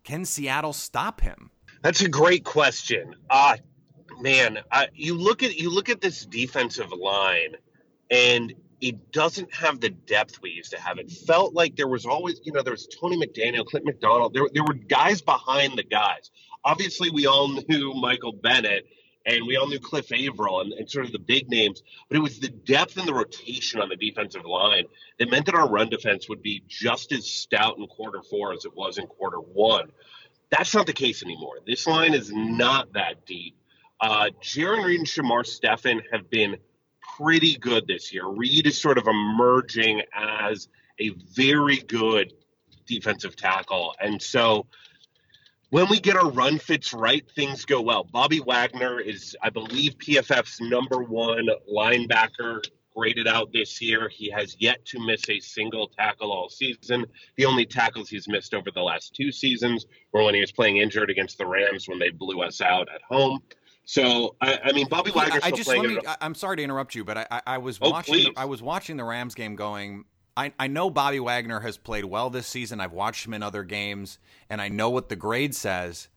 can 0.05 0.25
Seattle 0.25 0.73
stop 0.73 1.21
him? 1.21 1.51
That's 1.83 2.01
a 2.01 2.09
great 2.09 2.45
question. 2.45 3.15
Uh 3.29 3.57
man, 4.21 4.59
uh, 4.71 4.87
you 4.95 5.15
look 5.15 5.43
at 5.43 5.57
you 5.57 5.71
look 5.71 5.89
at 5.89 6.01
this 6.01 6.25
defensive 6.25 6.93
line, 6.93 7.57
and 8.11 8.55
it 8.81 9.13
doesn't 9.13 9.53
have 9.55 9.81
the 9.81 9.91
depth 9.91 10.41
we 10.43 10.51
used 10.51 10.71
to 10.73 10.81
have. 10.81 10.99
It 10.99 11.11
felt 11.11 11.55
like 11.55 11.77
there 11.77 11.89
was 11.89 12.05
always, 12.05 12.41
you 12.45 12.53
know, 12.53 12.63
there 12.63 12.73
was 12.73 12.87
Tony 12.87 13.17
McDaniel, 13.17 13.65
Clint 13.65 13.87
McDonald. 13.87 14.35
There, 14.35 14.47
there 14.53 14.65
were 14.65 14.75
guys 14.75 15.23
behind 15.23 15.79
the 15.79 15.83
guys. 15.83 16.31
Obviously, 16.65 17.11
we 17.11 17.27
all 17.27 17.49
knew 17.69 17.95
Michael 17.95 18.33
Bennett, 18.33 18.87
and 19.27 19.47
we 19.47 19.57
all 19.57 19.67
knew 19.67 19.81
Cliff 19.81 20.11
Avril, 20.13 20.61
and, 20.61 20.73
and 20.73 20.89
sort 20.89 21.05
of 21.05 21.13
the 21.13 21.19
big 21.19 21.51
names. 21.51 21.83
But 22.09 22.17
it 22.17 22.21
was 22.21 22.39
the 22.39 22.49
depth 22.49 22.97
and 22.97 23.07
the 23.07 23.13
rotation 23.15 23.81
on 23.81 23.89
the 23.89 23.97
defensive 23.97 24.45
line 24.47 24.85
that 25.19 25.31
meant 25.31 25.47
that 25.47 25.55
our 25.55 25.69
run 25.69 25.89
defense 25.89 26.29
would 26.29 26.43
be 26.43 26.63
just 26.69 27.13
as 27.13 27.27
stout 27.27 27.77
in 27.79 27.87
quarter 27.87 28.23
four 28.23 28.53
as 28.53 28.65
it 28.65 28.75
was 28.75 28.99
in 28.99 29.07
quarter 29.07 29.39
one. 29.39 29.91
That's 30.51 30.75
not 30.75 30.87
the 30.87 30.93
case 30.93 31.25
anymore. 31.25 31.57
This 31.67 31.87
line 31.87 32.15
is 32.15 32.33
not 32.33 32.93
that 32.93 33.27
deep. 33.27 33.57
Uh, 34.01 34.31
Jarran 34.43 34.85
Reed 34.85 35.01
and 35.01 35.09
Shamar 35.09 35.45
Stephen 35.45 36.03
have 36.13 36.31
been 36.31 36.57
pretty 37.17 37.57
good 37.57 37.87
this 37.89 38.13
year. 38.13 38.27
Reed 38.27 38.67
is 38.67 38.81
sort 38.81 38.99
of 38.99 39.09
emerging 39.09 40.03
as 40.15 40.69
a 41.01 41.11
very 41.35 41.79
good 41.79 42.33
defensive 42.87 43.35
tackle. 43.37 43.95
And 44.01 44.23
so 44.23 44.67
when 45.71 45.89
we 45.89 45.99
get 46.01 46.17
our 46.17 46.31
run 46.31 46.59
fits 46.59 46.93
right, 46.93 47.25
things 47.35 47.65
go 47.65 47.81
well. 47.81 48.05
Bobby 48.05 48.41
Wagner 48.41 49.01
is, 49.01 49.37
I 49.43 49.51
believe, 49.51 49.97
PFF's 49.99 50.61
number 50.61 51.03
one 51.03 51.49
linebacker 51.73 52.65
graded 52.95 53.29
out 53.29 53.53
this 53.53 53.81
year. 53.83 54.09
He 54.09 54.31
has 54.31 54.57
yet 54.59 54.85
to 54.87 55.05
miss 55.05 55.29
a 55.29 55.39
single 55.41 55.89
tackle 55.89 56.33
all 56.33 56.49
season. 56.49 57.05
The 57.37 57.45
only 57.45 57.67
tackles 57.67 58.09
he's 58.09 58.27
missed 58.29 58.55
over 58.55 58.71
the 58.71 58.81
last 58.81 59.15
two 59.15 59.31
seasons 59.31 59.87
were 60.13 60.23
when 60.25 60.35
he 60.35 60.41
was 60.41 60.53
playing 60.53 60.79
injured 60.79 61.11
against 61.11 61.37
the 61.39 61.47
Rams 61.47 61.89
when 61.89 61.99
they 61.99 62.11
blew 62.11 62.41
us 62.43 62.61
out 62.61 62.89
at 62.95 63.03
home. 63.09 63.41
So 63.85 64.35
I, 64.41 64.59
I 64.65 64.73
mean, 64.73 64.89
Bobby 64.89 65.11
Wagner's 65.13 65.43
I 65.45 65.51
just 65.51 65.65
playing. 65.69 65.83
let 65.83 66.05
me. 66.05 66.11
I'm 66.21 66.35
sorry 66.35 66.57
to 66.57 66.63
interrupt 66.63 66.95
you, 66.95 67.05
but 67.05 67.19
I, 67.19 67.27
I, 67.31 67.43
I 67.47 67.59
was 67.59 67.79
Oh, 67.81 67.91
watching. 67.91 68.15
please. 68.15 68.25
The, 68.35 68.41
I 68.41 68.47
was 68.47 68.63
watching 68.63 68.97
the 68.97 69.05
Rams 69.05 69.35
game, 69.35 69.55
going. 69.57 70.05
I, 70.37 70.53
I 70.59 70.67
know 70.67 70.91
Bobby 70.91 71.21
Wagner 71.21 71.61
has 71.61 71.77
played 71.77 72.05
well 72.05 72.31
this 72.31 72.47
season. 72.47 72.81
I've 72.81 72.93
watched 72.93 73.27
him 73.27 73.35
in 73.35 73.43
other 73.43 73.65
games, 73.65 74.19
and 74.51 74.61
I 74.61 74.69
know 74.69 74.91
what 74.91 75.09
the 75.09 75.17
grade 75.17 75.55
says. 75.55 76.09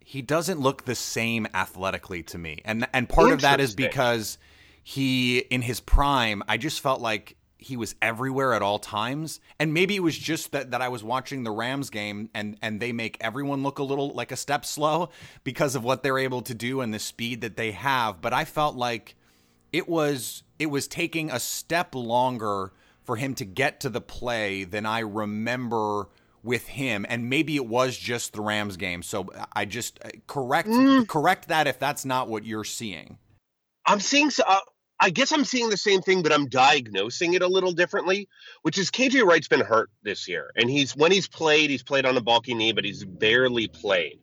He 0.00 0.22
doesn't 0.22 0.60
look 0.60 0.84
the 0.84 0.94
same 0.94 1.46
athletically 1.54 2.22
to 2.24 2.38
me, 2.38 2.60
and 2.64 2.88
and 2.92 3.08
part 3.08 3.32
of 3.32 3.42
that 3.42 3.60
is 3.60 3.74
because 3.74 4.38
he, 4.82 5.38
in 5.38 5.62
his 5.62 5.78
prime, 5.78 6.42
I 6.48 6.56
just 6.56 6.80
felt 6.80 7.00
like 7.00 7.36
he 7.58 7.76
was 7.76 7.94
everywhere 8.00 8.54
at 8.54 8.62
all 8.62 8.78
times. 8.78 9.38
And 9.58 9.74
maybe 9.74 9.94
it 9.94 10.02
was 10.02 10.18
just 10.18 10.52
that, 10.52 10.70
that 10.70 10.80
I 10.80 10.88
was 10.88 11.04
watching 11.04 11.44
the 11.44 11.50
Rams 11.50 11.90
game 11.90 12.30
and, 12.34 12.56
and 12.62 12.80
they 12.80 12.92
make 12.92 13.18
everyone 13.20 13.62
look 13.62 13.78
a 13.78 13.82
little 13.82 14.14
like 14.14 14.32
a 14.32 14.36
step 14.36 14.64
slow 14.64 15.10
because 15.44 15.74
of 15.74 15.84
what 15.84 16.02
they're 16.02 16.18
able 16.18 16.40
to 16.42 16.54
do 16.54 16.80
and 16.80 16.92
the 16.92 16.98
speed 16.98 17.42
that 17.42 17.58
they 17.58 17.72
have. 17.72 18.22
But 18.22 18.32
I 18.32 18.46
felt 18.46 18.76
like 18.76 19.14
it 19.72 19.88
was 19.88 20.42
it 20.58 20.66
was 20.66 20.88
taking 20.88 21.30
a 21.30 21.38
step 21.38 21.94
longer 21.94 22.72
for 23.10 23.16
him 23.16 23.34
to 23.34 23.44
get 23.44 23.80
to 23.80 23.88
the 23.88 24.00
play 24.00 24.62
than 24.62 24.86
I 24.86 25.00
remember 25.00 26.06
with 26.44 26.68
him 26.68 27.04
and 27.08 27.28
maybe 27.28 27.56
it 27.56 27.66
was 27.66 27.98
just 27.98 28.34
the 28.34 28.40
Rams 28.40 28.76
game 28.76 29.02
so 29.02 29.26
I 29.52 29.64
just 29.64 29.98
uh, 30.04 30.10
correct 30.28 30.68
correct 31.08 31.48
that 31.48 31.66
if 31.66 31.80
that's 31.80 32.04
not 32.04 32.28
what 32.28 32.44
you're 32.44 32.62
seeing 32.62 33.18
I'm 33.90 33.98
seeing. 33.98 34.30
Uh, 34.46 34.60
I 35.00 35.10
guess 35.10 35.32
I'm 35.32 35.44
seeing 35.44 35.70
the 35.70 35.76
same 35.76 36.02
thing, 36.02 36.22
but 36.22 36.32
I'm 36.32 36.48
diagnosing 36.48 37.34
it 37.34 37.42
a 37.42 37.48
little 37.48 37.72
differently. 37.72 38.28
Which 38.62 38.78
is 38.78 38.90
KJ 38.90 39.24
Wright's 39.24 39.48
been 39.48 39.60
hurt 39.60 39.90
this 40.04 40.28
year, 40.28 40.52
and 40.54 40.70
he's 40.70 40.94
when 40.94 41.10
he's 41.10 41.26
played, 41.26 41.70
he's 41.70 41.82
played 41.82 42.06
on 42.06 42.16
a 42.16 42.20
bulky 42.20 42.54
knee, 42.54 42.70
but 42.70 42.84
he's 42.84 43.04
barely 43.04 43.66
played. 43.66 44.20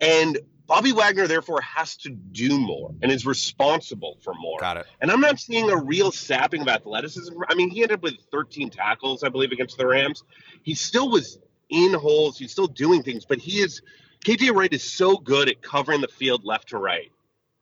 And 0.00 0.38
Bobby 0.66 0.92
Wagner 0.92 1.26
therefore 1.26 1.60
has 1.60 1.96
to 1.98 2.10
do 2.10 2.58
more 2.58 2.92
and 3.02 3.12
is 3.12 3.24
responsible 3.24 4.18
for 4.22 4.34
more. 4.34 4.58
got 4.58 4.76
it 4.76 4.86
And 5.00 5.10
I'm 5.10 5.20
not 5.20 5.38
seeing 5.38 5.70
a 5.70 5.76
real 5.76 6.10
sapping 6.10 6.62
of 6.62 6.68
athleticism. 6.68 7.34
I 7.48 7.54
mean, 7.54 7.70
he 7.70 7.82
ended 7.82 7.98
up 7.98 8.02
with 8.02 8.14
13 8.32 8.70
tackles, 8.70 9.22
I 9.22 9.28
believe, 9.28 9.52
against 9.52 9.78
the 9.78 9.86
Rams. 9.86 10.24
He 10.62 10.74
still 10.74 11.10
was 11.10 11.38
in 11.68 11.94
holes. 11.94 12.38
He's 12.38 12.52
still 12.52 12.66
doing 12.66 13.02
things, 13.02 13.24
but 13.24 13.38
he 13.38 13.60
is 13.60 13.80
KJ 14.24 14.54
Wright 14.54 14.72
is 14.72 14.82
so 14.82 15.16
good 15.16 15.48
at 15.48 15.62
covering 15.62 16.00
the 16.00 16.08
field 16.08 16.44
left 16.44 16.68
to 16.70 16.78
right. 16.78 17.12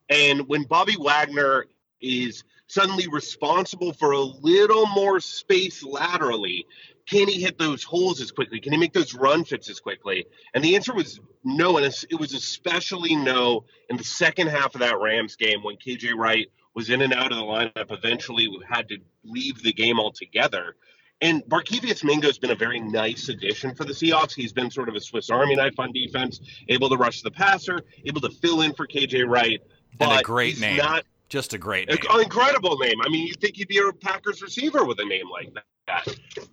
And 0.09 0.49
when 0.49 0.65
Bobby 0.65 0.97
Wagner 0.99 1.67
is 2.01 2.45
suddenly 2.67 3.07
responsible 3.09 3.93
for 3.93 4.13
a 4.13 4.21
little 4.21 4.87
more 4.87 5.21
space 5.21 5.83
laterally, 5.83 6.67
can 7.07 7.29
he 7.29 7.41
hit 7.41 7.59
those 7.59 7.83
holes 7.83 8.21
as 8.21 8.31
quickly? 8.31 8.61
Can 8.61 8.73
he 8.73 8.79
make 8.79 8.93
those 8.93 9.15
run 9.15 9.45
fits 9.45 9.69
as 9.69 9.81
quickly? 9.81 10.27
And 10.55 10.65
the 10.65 10.75
answer 10.75 10.95
was 10.95 11.21
no. 11.45 11.77
And 11.77 11.87
it 11.87 12.19
was 12.19 12.33
especially 12.33 13.15
no 13.15 13.65
in 13.91 13.97
the 13.97 14.05
second 14.05 14.49
half 14.49 14.75
of 14.75 14.81
that 14.81 14.99
Rams 14.99 15.37
game 15.37 15.63
when 15.63 15.77
KJ 15.77 16.15
Wright 16.17 16.49
was 16.75 16.91
in 16.91 17.03
and 17.03 17.13
out 17.13 17.31
of 17.31 17.39
the 17.39 17.45
lineup, 17.45 17.93
eventually 17.93 18.49
had 18.69 18.89
to 18.89 18.99
leave 19.23 19.63
the 19.63 19.73
game 19.73 20.01
altogether. 20.01 20.77
And 21.21 21.43
Barkevius 21.45 22.03
Mingo 22.03 22.27
has 22.27 22.39
been 22.39 22.51
a 22.51 22.57
very 22.57 22.81
nice 22.81 23.29
addition 23.29 23.75
for 23.75 23.85
the 23.85 23.93
Seahawks. 23.93 24.35
He's 24.35 24.53
been 24.53 24.71
sort 24.71 24.89
of 24.89 24.95
a 24.95 25.01
Swiss 25.01 25.31
Army 25.31 25.55
knife 25.55 25.79
on 25.79 25.93
defense, 25.93 26.41
able 26.69 26.89
to 26.89 26.97
rush 26.97 27.23
the 27.23 27.31
passer, 27.31 27.81
able 28.05 28.21
to 28.23 28.31
fill 28.31 28.63
in 28.63 28.75
for 28.75 28.87
KJ 28.87 29.29
Wright. 29.29 29.61
But 29.99 30.09
and 30.11 30.21
a 30.21 30.23
great 30.23 30.59
name 30.59 30.79
not 30.79 31.05
just 31.29 31.55
a 31.55 31.59
great 31.59 31.89
name 31.89 31.99
an 32.11 32.21
incredible 32.21 32.77
name. 32.79 33.01
I 33.03 33.09
mean, 33.09 33.27
you'd 33.27 33.41
think 33.41 33.57
he'd 33.57 33.69
be 33.69 33.79
a 33.79 33.93
Packers 33.93 34.43
receiver 34.43 34.85
with 34.85 34.99
a 35.01 35.05
name 35.05 35.31
like 35.31 35.55
that. 35.55 35.65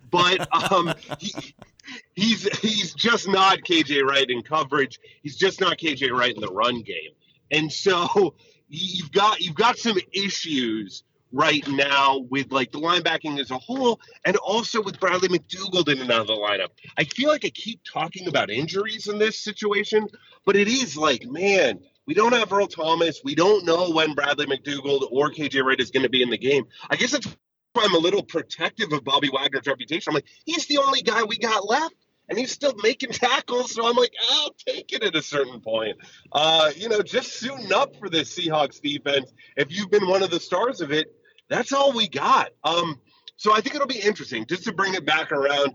But 0.09 0.47
um, 0.71 0.93
he, 1.19 1.33
he's 2.15 2.59
he's 2.59 2.93
just 2.93 3.27
not 3.27 3.59
KJ 3.59 4.03
Wright 4.03 4.29
in 4.29 4.41
coverage. 4.41 4.99
He's 5.23 5.37
just 5.37 5.61
not 5.61 5.77
KJ 5.77 6.11
Wright 6.11 6.33
in 6.33 6.41
the 6.41 6.51
run 6.51 6.81
game. 6.81 7.11
And 7.49 7.71
so 7.71 8.35
you've 8.67 9.11
got 9.11 9.39
you've 9.41 9.55
got 9.55 9.77
some 9.77 9.97
issues 10.13 11.03
right 11.33 11.65
now 11.69 12.19
with 12.29 12.51
like 12.51 12.71
the 12.71 12.79
linebacking 12.79 13.39
as 13.39 13.51
a 13.51 13.57
whole, 13.57 13.99
and 14.25 14.35
also 14.37 14.81
with 14.81 14.99
Bradley 14.99 15.29
McDougald 15.29 15.89
in 15.89 16.01
and 16.01 16.11
out 16.11 16.21
of 16.21 16.27
the 16.27 16.33
lineup. 16.33 16.69
I 16.97 17.05
feel 17.05 17.29
like 17.29 17.45
I 17.45 17.49
keep 17.49 17.81
talking 17.83 18.27
about 18.27 18.49
injuries 18.49 19.07
in 19.07 19.17
this 19.17 19.39
situation, 19.39 20.07
but 20.45 20.55
it 20.55 20.67
is 20.67 20.97
like, 20.97 21.25
man, 21.25 21.79
we 22.05 22.13
don't 22.13 22.33
have 22.33 22.51
Earl 22.51 22.67
Thomas. 22.67 23.21
We 23.23 23.35
don't 23.35 23.65
know 23.65 23.91
when 23.91 24.13
Bradley 24.13 24.45
McDougald 24.45 25.07
or 25.11 25.31
KJ 25.31 25.63
Wright 25.63 25.79
is 25.79 25.91
going 25.91 26.03
to 26.03 26.09
be 26.09 26.21
in 26.21 26.29
the 26.29 26.37
game. 26.37 26.65
I 26.89 26.95
guess 26.95 27.13
why 27.13 27.19
I'm 27.75 27.95
a 27.95 27.99
little 27.99 28.23
protective 28.23 28.91
of 28.91 29.03
Bobby 29.03 29.29
Wagner's 29.31 29.67
reputation. 29.67 30.11
I'm 30.11 30.15
like, 30.15 30.25
he's 30.45 30.65
the 30.67 30.79
only 30.79 31.01
guy 31.01 31.23
we 31.23 31.37
got 31.37 31.67
left. 31.67 31.95
and 32.29 32.39
he's 32.39 32.51
still 32.51 32.73
making 32.81 33.11
tackles. 33.11 33.73
So 33.73 33.85
I'm 33.87 33.95
like, 33.95 34.13
I'll 34.31 34.55
take 34.65 34.93
it 34.93 35.03
at 35.03 35.15
a 35.15 35.21
certain 35.21 35.59
point. 35.59 35.97
Uh, 36.31 36.71
you 36.75 36.87
know, 36.87 37.01
just 37.01 37.33
suiting 37.33 37.73
up 37.73 37.97
for 37.97 38.09
this 38.09 38.33
Seahawks 38.33 38.81
defense. 38.81 39.33
If 39.57 39.71
you've 39.71 39.91
been 39.91 40.07
one 40.07 40.23
of 40.23 40.31
the 40.31 40.39
stars 40.39 40.79
of 40.81 40.91
it, 40.91 41.13
that's 41.49 41.73
all 41.73 41.91
we 41.91 42.07
got. 42.07 42.51
Um, 42.63 42.99
so 43.35 43.53
I 43.53 43.59
think 43.59 43.75
it'll 43.75 43.87
be 43.87 43.99
interesting 43.99 44.45
just 44.45 44.63
to 44.63 44.73
bring 44.73 44.93
it 44.93 45.05
back 45.05 45.33
around. 45.33 45.73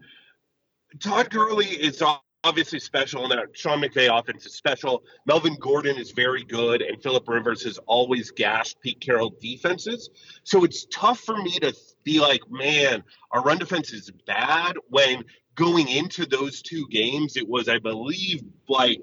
Todd 1.00 1.28
Gurley 1.28 1.66
is 1.66 2.00
obviously 2.46 2.78
special, 2.78 3.24
and 3.24 3.32
that 3.32 3.48
Sean 3.52 3.80
McVay 3.80 4.08
offense 4.16 4.46
is 4.46 4.54
special. 4.54 5.02
Melvin 5.26 5.56
Gordon 5.58 5.96
is 5.96 6.12
very 6.12 6.44
good, 6.44 6.80
and 6.80 7.02
Philip 7.02 7.28
Rivers 7.28 7.64
has 7.64 7.78
always 7.86 8.30
gashed 8.30 8.80
Pete 8.80 9.00
Carroll 9.00 9.34
defenses. 9.40 10.10
So 10.44 10.64
it's 10.64 10.86
tough 10.86 11.20
for 11.20 11.36
me 11.36 11.58
to 11.58 11.74
be 12.04 12.20
like, 12.20 12.40
man, 12.48 13.02
our 13.32 13.42
run 13.42 13.58
defense 13.58 13.92
is 13.92 14.10
bad 14.26 14.76
when 14.88 15.24
going 15.56 15.88
into 15.88 16.24
those 16.24 16.62
two 16.62 16.86
games, 16.88 17.36
it 17.36 17.48
was, 17.48 17.68
I 17.68 17.78
believe, 17.78 18.42
like 18.68 19.00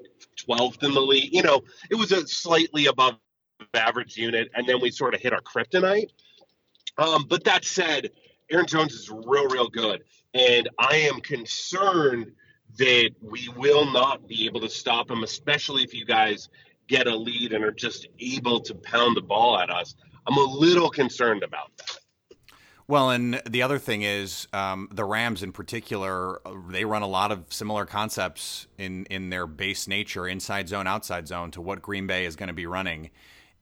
12th 0.48 0.82
in 0.82 0.94
the 0.94 1.00
league. 1.00 1.34
You 1.34 1.42
know, 1.42 1.60
it 1.90 1.96
was 1.96 2.12
a 2.12 2.26
slightly 2.26 2.86
above 2.86 3.18
average 3.74 4.16
unit, 4.16 4.48
and 4.54 4.66
then 4.66 4.80
we 4.80 4.90
sort 4.90 5.14
of 5.14 5.20
hit 5.20 5.32
our 5.32 5.40
kryptonite. 5.40 6.10
Um, 6.96 7.26
but 7.28 7.44
that 7.44 7.64
said, 7.64 8.10
Aaron 8.50 8.66
Jones 8.66 8.94
is 8.94 9.10
real, 9.10 9.48
real 9.48 9.68
good. 9.68 10.02
And 10.32 10.68
I 10.78 10.96
am 10.96 11.20
concerned 11.20 12.32
that 12.78 13.10
we 13.20 13.48
will 13.56 13.90
not 13.92 14.26
be 14.26 14.46
able 14.46 14.60
to 14.60 14.68
stop 14.68 15.10
him, 15.10 15.22
especially 15.22 15.82
if 15.82 15.94
you 15.94 16.04
guys 16.04 16.48
get 16.88 17.06
a 17.06 17.16
lead 17.16 17.52
and 17.52 17.64
are 17.64 17.70
just 17.70 18.08
able 18.18 18.60
to 18.60 18.74
pound 18.74 19.16
the 19.16 19.22
ball 19.22 19.58
at 19.58 19.70
us. 19.70 19.94
I'm 20.26 20.36
a 20.36 20.42
little 20.42 20.90
concerned 20.90 21.42
about 21.42 21.70
that. 21.78 21.98
Well, 22.86 23.10
and 23.10 23.40
the 23.48 23.62
other 23.62 23.78
thing 23.78 24.02
is 24.02 24.46
um, 24.52 24.88
the 24.92 25.04
Rams 25.04 25.42
in 25.42 25.52
particular, 25.52 26.40
they 26.68 26.84
run 26.84 27.00
a 27.00 27.06
lot 27.06 27.32
of 27.32 27.44
similar 27.48 27.86
concepts 27.86 28.66
in, 28.76 29.06
in 29.06 29.30
their 29.30 29.46
base 29.46 29.88
nature, 29.88 30.28
inside 30.28 30.68
zone, 30.68 30.86
outside 30.86 31.26
zone, 31.26 31.50
to 31.52 31.62
what 31.62 31.80
Green 31.80 32.06
Bay 32.06 32.26
is 32.26 32.36
going 32.36 32.48
to 32.48 32.54
be 32.54 32.66
running. 32.66 33.10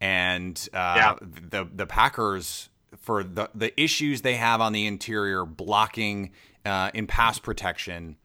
And 0.01 0.69
uh, 0.73 0.95
yeah. 0.97 1.15
the 1.21 1.69
the 1.73 1.87
Packers, 1.87 2.69
for 2.97 3.23
the, 3.23 3.49
the 3.55 3.81
issues 3.81 4.23
they 4.23 4.35
have 4.35 4.61
on 4.61 4.73
the 4.73 4.89
interior, 4.89 5.45
blocking 5.45 6.33
uh, 6.67 6.91
in 6.93 7.07
pass 7.07 7.39
protection, 7.39 8.17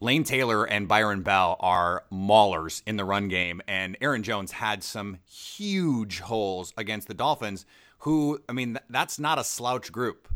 Lane 0.00 0.24
Taylor 0.24 0.64
and 0.64 0.88
Byron 0.88 1.22
Bell 1.22 1.56
are 1.60 2.04
maulers 2.10 2.82
in 2.86 2.96
the 2.96 3.04
run 3.04 3.28
game, 3.28 3.60
and 3.68 3.98
Aaron 4.00 4.22
Jones 4.22 4.52
had 4.52 4.82
some 4.82 5.18
huge 5.30 6.20
holes 6.20 6.72
against 6.76 7.06
the 7.06 7.14
Dolphins. 7.14 7.66
Who, 7.98 8.40
I 8.48 8.52
mean, 8.52 8.78
that's 8.88 9.18
not 9.18 9.38
a 9.38 9.44
slouch 9.44 9.92
group. 9.92 10.26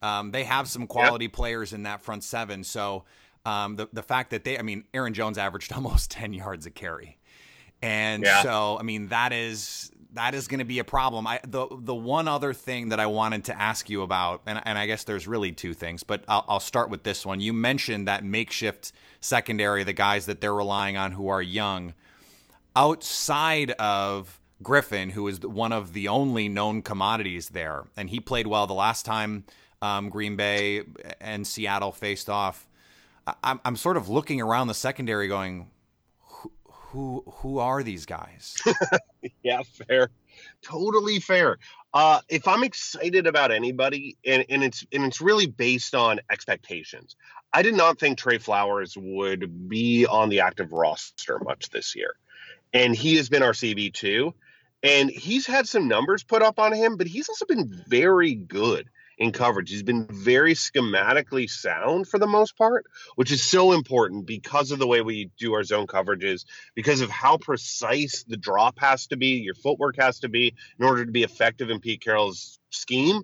Um, 0.00 0.30
they 0.30 0.44
have 0.44 0.68
some 0.68 0.86
quality 0.86 1.26
yep. 1.26 1.32
players 1.32 1.72
in 1.74 1.82
that 1.82 2.00
front 2.00 2.24
seven. 2.24 2.64
So 2.64 3.04
um, 3.44 3.76
the 3.76 3.88
the 3.92 4.02
fact 4.02 4.30
that 4.30 4.44
they, 4.44 4.58
I 4.58 4.62
mean, 4.62 4.84
Aaron 4.94 5.12
Jones 5.12 5.36
averaged 5.36 5.72
almost 5.74 6.10
ten 6.10 6.32
yards 6.32 6.64
a 6.64 6.70
carry, 6.70 7.18
and 7.82 8.24
yeah. 8.24 8.42
so 8.42 8.78
I 8.78 8.82
mean 8.84 9.08
that 9.08 9.32
is 9.32 9.90
that 10.14 10.34
is 10.34 10.48
going 10.48 10.58
to 10.58 10.64
be 10.64 10.78
a 10.78 10.84
problem. 10.84 11.26
I 11.26 11.40
the 11.46 11.66
the 11.70 11.94
one 11.94 12.28
other 12.28 12.52
thing 12.52 12.88
that 12.90 13.00
I 13.00 13.06
wanted 13.06 13.44
to 13.44 13.60
ask 13.60 13.90
you 13.90 14.02
about, 14.02 14.42
and, 14.46 14.60
and 14.64 14.78
I 14.78 14.86
guess 14.86 15.04
there's 15.04 15.28
really 15.28 15.52
two 15.52 15.74
things, 15.74 16.02
but 16.02 16.24
I'll, 16.28 16.44
I'll 16.48 16.60
start 16.60 16.90
with 16.90 17.02
this 17.02 17.26
one. 17.26 17.40
You 17.40 17.52
mentioned 17.52 18.08
that 18.08 18.24
makeshift 18.24 18.92
secondary, 19.20 19.84
the 19.84 19.92
guys 19.92 20.26
that 20.26 20.40
they're 20.40 20.54
relying 20.54 20.96
on 20.96 21.12
who 21.12 21.28
are 21.28 21.42
young, 21.42 21.94
outside 22.74 23.72
of 23.72 24.40
Griffin, 24.62 25.10
who 25.10 25.28
is 25.28 25.40
one 25.40 25.72
of 25.72 25.92
the 25.92 26.08
only 26.08 26.48
known 26.48 26.82
commodities 26.82 27.50
there, 27.50 27.84
and 27.96 28.10
he 28.10 28.20
played 28.20 28.46
well 28.46 28.66
the 28.66 28.74
last 28.74 29.04
time 29.04 29.44
um, 29.82 30.08
Green 30.08 30.36
Bay 30.36 30.82
and 31.20 31.46
Seattle 31.46 31.92
faced 31.92 32.30
off. 32.30 32.66
I'm, 33.42 33.60
I'm 33.64 33.76
sort 33.76 33.96
of 33.96 34.08
looking 34.08 34.40
around 34.40 34.68
the 34.68 34.74
secondary, 34.74 35.28
going, 35.28 35.68
who 36.94 37.24
who 37.26 37.58
are 37.58 37.82
these 37.82 38.06
guys? 38.06 38.56
yeah, 39.42 39.62
fair. 39.62 40.10
Totally 40.62 41.18
fair. 41.18 41.58
Uh, 41.92 42.20
if 42.28 42.46
I'm 42.46 42.62
excited 42.62 43.26
about 43.26 43.50
anybody, 43.50 44.16
and, 44.24 44.44
and 44.48 44.62
it's 44.62 44.86
and 44.92 45.04
it's 45.04 45.20
really 45.20 45.46
based 45.46 45.96
on 45.96 46.20
expectations. 46.30 47.16
I 47.52 47.62
did 47.62 47.74
not 47.74 47.98
think 47.98 48.16
Tre 48.16 48.38
Flowers 48.38 48.96
would 48.96 49.68
be 49.68 50.06
on 50.06 50.28
the 50.28 50.40
active 50.40 50.72
roster 50.72 51.40
much 51.40 51.70
this 51.70 51.96
year, 51.96 52.14
and 52.72 52.94
he 52.94 53.16
has 53.16 53.28
been 53.28 53.42
our 53.42 53.52
CB 53.52 53.92
two, 53.92 54.32
and 54.84 55.10
he's 55.10 55.46
had 55.48 55.66
some 55.66 55.88
numbers 55.88 56.22
put 56.22 56.42
up 56.42 56.60
on 56.60 56.72
him, 56.72 56.96
but 56.96 57.08
he's 57.08 57.28
also 57.28 57.44
been 57.44 57.82
very 57.88 58.36
good 58.36 58.88
in 59.18 59.32
coverage. 59.32 59.70
He's 59.70 59.82
been 59.82 60.06
very 60.06 60.54
schematically 60.54 61.48
sound 61.48 62.08
for 62.08 62.18
the 62.18 62.26
most 62.26 62.56
part, 62.56 62.86
which 63.16 63.30
is 63.30 63.42
so 63.42 63.72
important 63.72 64.26
because 64.26 64.70
of 64.70 64.78
the 64.78 64.86
way 64.86 65.00
we 65.00 65.30
do 65.38 65.54
our 65.54 65.64
zone 65.64 65.86
coverages, 65.86 66.44
because 66.74 67.00
of 67.00 67.10
how 67.10 67.36
precise 67.36 68.24
the 68.26 68.36
drop 68.36 68.78
has 68.78 69.06
to 69.08 69.16
be, 69.16 69.38
your 69.38 69.54
footwork 69.54 69.96
has 69.98 70.20
to 70.20 70.28
be 70.28 70.54
in 70.78 70.84
order 70.84 71.04
to 71.04 71.12
be 71.12 71.22
effective 71.22 71.70
in 71.70 71.80
Pete 71.80 72.02
Carroll's 72.02 72.58
scheme. 72.70 73.22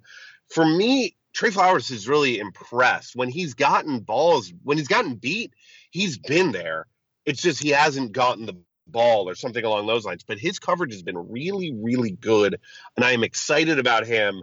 For 0.48 0.64
me, 0.64 1.16
Tre 1.32 1.50
Flowers 1.50 1.90
is 1.90 2.08
really 2.08 2.38
impressed 2.38 3.14
when 3.14 3.28
he's 3.28 3.54
gotten 3.54 4.00
balls, 4.00 4.52
when 4.62 4.78
he's 4.78 4.88
gotten 4.88 5.14
beat, 5.14 5.52
he's 5.90 6.18
been 6.18 6.52
there. 6.52 6.86
It's 7.24 7.42
just 7.42 7.62
he 7.62 7.70
hasn't 7.70 8.12
gotten 8.12 8.46
the 8.46 8.56
ball 8.86 9.28
or 9.28 9.34
something 9.34 9.64
along 9.64 9.86
those 9.86 10.04
lines. 10.04 10.24
But 10.24 10.38
his 10.38 10.58
coverage 10.58 10.92
has 10.92 11.02
been 11.02 11.30
really, 11.30 11.72
really 11.72 12.10
good. 12.10 12.58
And 12.96 13.04
I 13.04 13.12
am 13.12 13.22
excited 13.22 13.78
about 13.78 14.06
him 14.06 14.42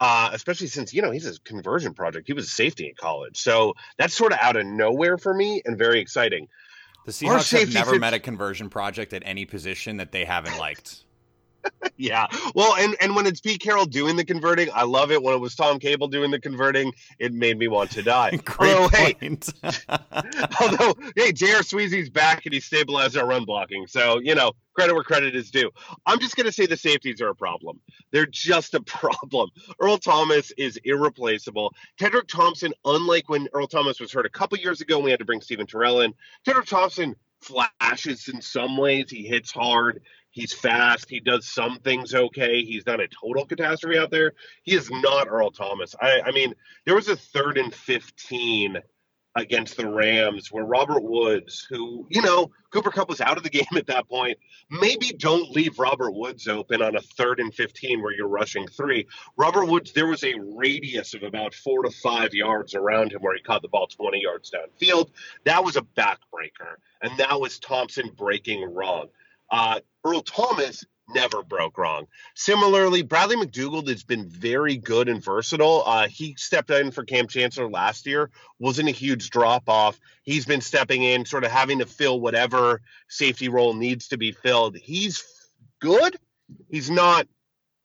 uh, 0.00 0.30
especially 0.32 0.68
since 0.68 0.92
you 0.94 1.02
know 1.02 1.10
he's 1.10 1.26
a 1.26 1.38
conversion 1.40 1.94
project. 1.94 2.26
He 2.26 2.32
was 2.32 2.46
a 2.46 2.50
safety 2.50 2.86
in 2.86 2.94
college, 2.94 3.38
so 3.38 3.74
that's 3.96 4.14
sort 4.14 4.32
of 4.32 4.38
out 4.40 4.56
of 4.56 4.66
nowhere 4.66 5.18
for 5.18 5.34
me 5.34 5.62
and 5.64 5.76
very 5.76 6.00
exciting. 6.00 6.48
The 7.06 7.12
Seahawks 7.12 7.58
have 7.58 7.72
never 7.72 7.98
met 7.98 8.14
a 8.14 8.18
conversion 8.18 8.68
project 8.68 9.12
at 9.12 9.22
any 9.24 9.46
position 9.46 9.96
that 9.96 10.12
they 10.12 10.24
haven't 10.24 10.58
liked. 10.58 11.04
Yeah. 11.96 12.26
Well, 12.54 12.76
and 12.76 12.96
and 13.00 13.16
when 13.16 13.26
it's 13.26 13.40
Pete 13.40 13.60
Carroll 13.60 13.84
doing 13.84 14.16
the 14.16 14.24
converting, 14.24 14.68
I 14.72 14.84
love 14.84 15.10
it. 15.10 15.22
When 15.22 15.34
it 15.34 15.38
was 15.38 15.54
Tom 15.54 15.78
Cable 15.78 16.08
doing 16.08 16.30
the 16.30 16.40
converting, 16.40 16.94
it 17.18 17.32
made 17.32 17.58
me 17.58 17.66
want 17.66 17.90
to 17.92 18.02
die. 18.02 18.36
Great 18.44 18.74
although. 18.74 18.88
Hey, 18.88 19.14
although, 20.60 20.94
hey, 21.16 21.32
J.R. 21.32 21.62
Sweezy's 21.62 22.08
back 22.08 22.46
and 22.46 22.54
he 22.54 22.60
stabilized 22.60 23.16
our 23.16 23.26
run 23.26 23.44
blocking. 23.44 23.86
So, 23.86 24.20
you 24.20 24.34
know, 24.34 24.52
credit 24.74 24.94
where 24.94 25.02
credit 25.02 25.34
is 25.34 25.50
due. 25.50 25.70
I'm 26.06 26.20
just 26.20 26.36
going 26.36 26.46
to 26.46 26.52
say 26.52 26.66
the 26.66 26.76
safeties 26.76 27.20
are 27.20 27.30
a 27.30 27.34
problem. 27.34 27.80
They're 28.12 28.26
just 28.26 28.74
a 28.74 28.80
problem. 28.82 29.50
Earl 29.80 29.98
Thomas 29.98 30.52
is 30.56 30.78
irreplaceable. 30.84 31.74
Tedric 32.00 32.28
Thompson, 32.28 32.72
unlike 32.84 33.28
when 33.28 33.48
Earl 33.52 33.66
Thomas 33.66 33.98
was 33.98 34.12
hurt 34.12 34.26
a 34.26 34.30
couple 34.30 34.56
years 34.58 34.80
ago, 34.80 35.00
we 35.00 35.10
had 35.10 35.18
to 35.18 35.24
bring 35.24 35.40
Steven 35.40 35.66
Terrell 35.66 36.00
in. 36.02 36.14
Tedric 36.46 36.66
Thompson 36.66 37.16
flashes 37.40 38.28
in 38.28 38.40
some 38.40 38.76
ways. 38.76 39.10
He 39.10 39.26
hits 39.26 39.50
hard. 39.50 40.00
He's 40.30 40.52
fast. 40.52 41.08
He 41.08 41.20
does 41.20 41.48
some 41.48 41.78
things 41.78 42.14
okay. 42.14 42.62
He's 42.62 42.86
not 42.86 43.00
a 43.00 43.08
total 43.08 43.46
catastrophe 43.46 43.98
out 43.98 44.10
there. 44.10 44.34
He 44.62 44.74
is 44.74 44.90
not 44.90 45.28
Earl 45.28 45.50
Thomas. 45.50 45.94
I, 46.00 46.20
I 46.26 46.30
mean, 46.32 46.54
there 46.84 46.94
was 46.94 47.08
a 47.08 47.16
third 47.16 47.58
and 47.58 47.74
15 47.74 48.78
against 49.38 49.76
the 49.76 49.88
Rams 49.88 50.50
where 50.50 50.64
Robert 50.64 51.02
Woods, 51.02 51.66
who, 51.70 52.06
you 52.10 52.22
know, 52.22 52.50
Cooper 52.72 52.90
Kupp 52.90 53.08
was 53.08 53.20
out 53.20 53.36
of 53.36 53.42
the 53.42 53.50
game 53.58 53.64
at 53.76 53.86
that 53.86 54.08
point. 54.08 54.38
Maybe 54.70 55.12
don't 55.12 55.50
leave 55.50 55.78
Robert 55.78 56.12
Woods 56.12 56.48
open 56.48 56.82
on 56.82 56.96
a 56.96 57.00
third 57.00 57.40
and 57.40 57.54
15 57.54 58.02
where 58.02 58.12
you're 58.12 58.28
rushing 58.28 58.66
three. 58.66 59.06
Robert 59.36 59.66
Woods, 59.66 59.92
there 59.92 60.06
was 60.06 60.24
a 60.24 60.34
radius 60.56 61.14
of 61.14 61.22
about 61.22 61.54
four 61.54 61.82
to 61.84 61.90
five 61.90 62.34
yards 62.34 62.74
around 62.74 63.12
him 63.12 63.20
where 63.20 63.36
he 63.36 63.42
caught 63.42 63.62
the 63.62 63.68
ball 63.68 63.86
20 63.86 64.20
yards 64.20 64.50
downfield. 64.50 65.10
That 65.44 65.64
was 65.64 65.76
a 65.76 65.82
backbreaker. 65.82 66.76
And 67.00 67.16
that 67.18 67.40
was 67.40 67.58
Thompson 67.58 68.10
breaking 68.16 68.62
wrong. 68.74 69.06
Uh, 69.50 69.80
Earl 70.04 70.22
Thomas 70.22 70.84
never 71.14 71.42
broke 71.42 71.78
wrong. 71.78 72.06
Similarly, 72.34 73.02
Bradley 73.02 73.36
McDougald 73.36 73.88
has 73.88 74.04
been 74.04 74.28
very 74.28 74.76
good 74.76 75.08
and 75.08 75.22
versatile. 75.22 75.82
Uh, 75.86 76.08
he 76.08 76.34
stepped 76.36 76.70
in 76.70 76.90
for 76.90 77.04
Kam 77.04 77.26
Chancellor 77.28 77.70
last 77.70 78.06
year, 78.06 78.30
wasn't 78.58 78.88
a 78.88 78.92
huge 78.92 79.30
drop 79.30 79.68
off. 79.68 79.98
He's 80.22 80.44
been 80.44 80.60
stepping 80.60 81.02
in, 81.02 81.24
sort 81.24 81.44
of 81.44 81.50
having 81.50 81.78
to 81.78 81.86
fill 81.86 82.20
whatever 82.20 82.82
safety 83.08 83.48
role 83.48 83.74
needs 83.74 84.08
to 84.08 84.18
be 84.18 84.32
filled. 84.32 84.76
He's 84.76 85.24
good. 85.80 86.16
He's 86.68 86.90
not 86.90 87.26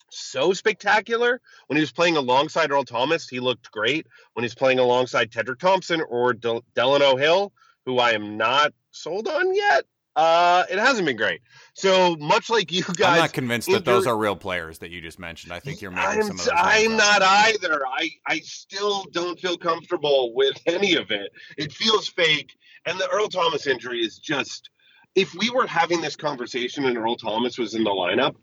so 0.09 0.53
spectacular. 0.53 1.41
When 1.67 1.77
he 1.77 1.81
was 1.81 1.91
playing 1.91 2.17
alongside 2.17 2.71
Earl 2.71 2.83
Thomas, 2.83 3.27
he 3.27 3.39
looked 3.39 3.71
great. 3.71 4.05
When 4.33 4.43
he's 4.43 4.55
playing 4.55 4.79
alongside 4.79 5.31
Tedric 5.31 5.59
Thompson 5.59 6.01
or 6.07 6.33
Del- 6.33 6.63
Delano 6.75 7.15
Hill, 7.15 7.51
who 7.85 7.99
I 7.99 8.11
am 8.11 8.37
not 8.37 8.73
sold 8.91 9.27
on 9.27 9.55
yet, 9.55 9.85
uh, 10.15 10.63
it 10.69 10.77
hasn't 10.77 11.05
been 11.05 11.17
great. 11.17 11.41
So 11.73 12.15
much 12.17 12.49
like 12.49 12.71
you 12.71 12.83
guys, 12.83 13.07
I'm 13.07 13.17
not 13.17 13.33
convinced 13.33 13.69
that 13.71 13.85
those 13.85 14.05
are 14.05 14.17
real 14.17 14.35
players 14.35 14.79
that 14.79 14.91
you 14.91 15.01
just 15.01 15.19
mentioned. 15.19 15.51
I 15.51 15.59
think 15.59 15.81
you're 15.81 15.91
making 15.91 16.07
I'm, 16.07 16.21
some 16.23 16.39
of 16.39 16.45
those. 16.45 16.49
I'm 16.53 16.95
not 16.95 17.21
either. 17.21 17.81
I 17.87 18.11
I 18.27 18.39
still 18.39 19.05
don't 19.11 19.39
feel 19.39 19.57
comfortable 19.57 20.33
with 20.35 20.55
any 20.65 20.95
of 20.95 21.11
it. 21.11 21.31
It 21.57 21.71
feels 21.71 22.07
fake, 22.07 22.53
and 22.85 22.99
the 22.99 23.09
Earl 23.09 23.27
Thomas 23.27 23.67
injury 23.67 23.99
is 23.99 24.19
just. 24.19 24.69
If 25.15 25.35
we 25.35 25.51
were 25.51 25.67
having 25.67 26.01
this 26.01 26.15
conversation 26.15 26.85
and 26.85 26.97
Earl 26.97 27.15
Thomas 27.15 27.59
was 27.59 27.75
in 27.75 27.83
the 27.83 27.91
lineup, 27.91 28.33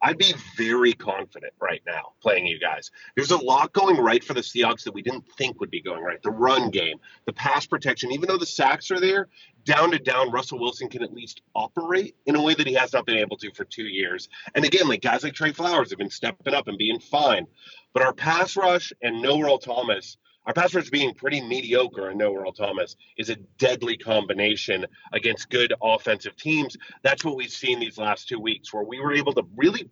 I'd 0.00 0.18
be 0.18 0.32
very 0.56 0.92
confident 0.92 1.52
right 1.60 1.82
now 1.86 2.12
playing 2.22 2.46
you 2.46 2.58
guys. 2.58 2.90
There's 3.16 3.32
a 3.32 3.36
lot 3.36 3.72
going 3.72 3.96
right 3.96 4.22
for 4.22 4.34
the 4.34 4.40
Seahawks 4.40 4.84
that 4.84 4.94
we 4.94 5.02
didn't 5.02 5.24
think 5.36 5.60
would 5.60 5.70
be 5.70 5.80
going 5.80 6.02
right. 6.02 6.22
The 6.22 6.30
run 6.30 6.70
game, 6.70 6.98
the 7.26 7.32
pass 7.32 7.66
protection, 7.66 8.12
even 8.12 8.28
though 8.28 8.38
the 8.38 8.46
sacks 8.46 8.90
are 8.90 9.00
there, 9.00 9.28
down 9.64 9.90
to 9.90 9.98
down, 9.98 10.30
Russell 10.30 10.60
Wilson 10.60 10.88
can 10.88 11.02
at 11.02 11.12
least 11.12 11.42
operate 11.54 12.14
in 12.26 12.36
a 12.36 12.42
way 12.42 12.54
that 12.54 12.66
he 12.66 12.74
has 12.74 12.92
not 12.92 13.06
been 13.06 13.18
able 13.18 13.36
to 13.38 13.50
for 13.52 13.64
two 13.64 13.84
years. 13.84 14.28
And 14.54 14.64
again, 14.64 14.88
like 14.88 15.02
guys 15.02 15.24
like 15.24 15.34
Tre 15.34 15.52
Flowers 15.52 15.90
have 15.90 15.98
been 15.98 16.10
stepping 16.10 16.54
up 16.54 16.68
and 16.68 16.78
being 16.78 17.00
fine. 17.00 17.46
But 17.92 18.02
our 18.02 18.12
pass 18.12 18.56
rush 18.56 18.92
and 19.02 19.20
no 19.20 19.40
Earl 19.42 19.58
Thomas 19.58 20.16
our 20.48 20.54
pass 20.54 20.74
rush 20.74 20.88
being 20.88 21.12
pretty 21.12 21.42
mediocre 21.42 22.08
and 22.08 22.18
no 22.18 22.34
Earl 22.34 22.52
Thomas 22.52 22.96
is 23.18 23.28
a 23.28 23.36
deadly 23.58 23.98
combination 23.98 24.86
against 25.12 25.50
good 25.50 25.74
offensive 25.82 26.36
teams. 26.36 26.74
That's 27.02 27.22
what 27.22 27.36
we've 27.36 27.50
seen 27.50 27.78
these 27.78 27.98
last 27.98 28.28
two 28.28 28.40
weeks, 28.40 28.72
where 28.72 28.82
we 28.82 28.98
were 28.98 29.12
able 29.12 29.34
to 29.34 29.42
really 29.56 29.90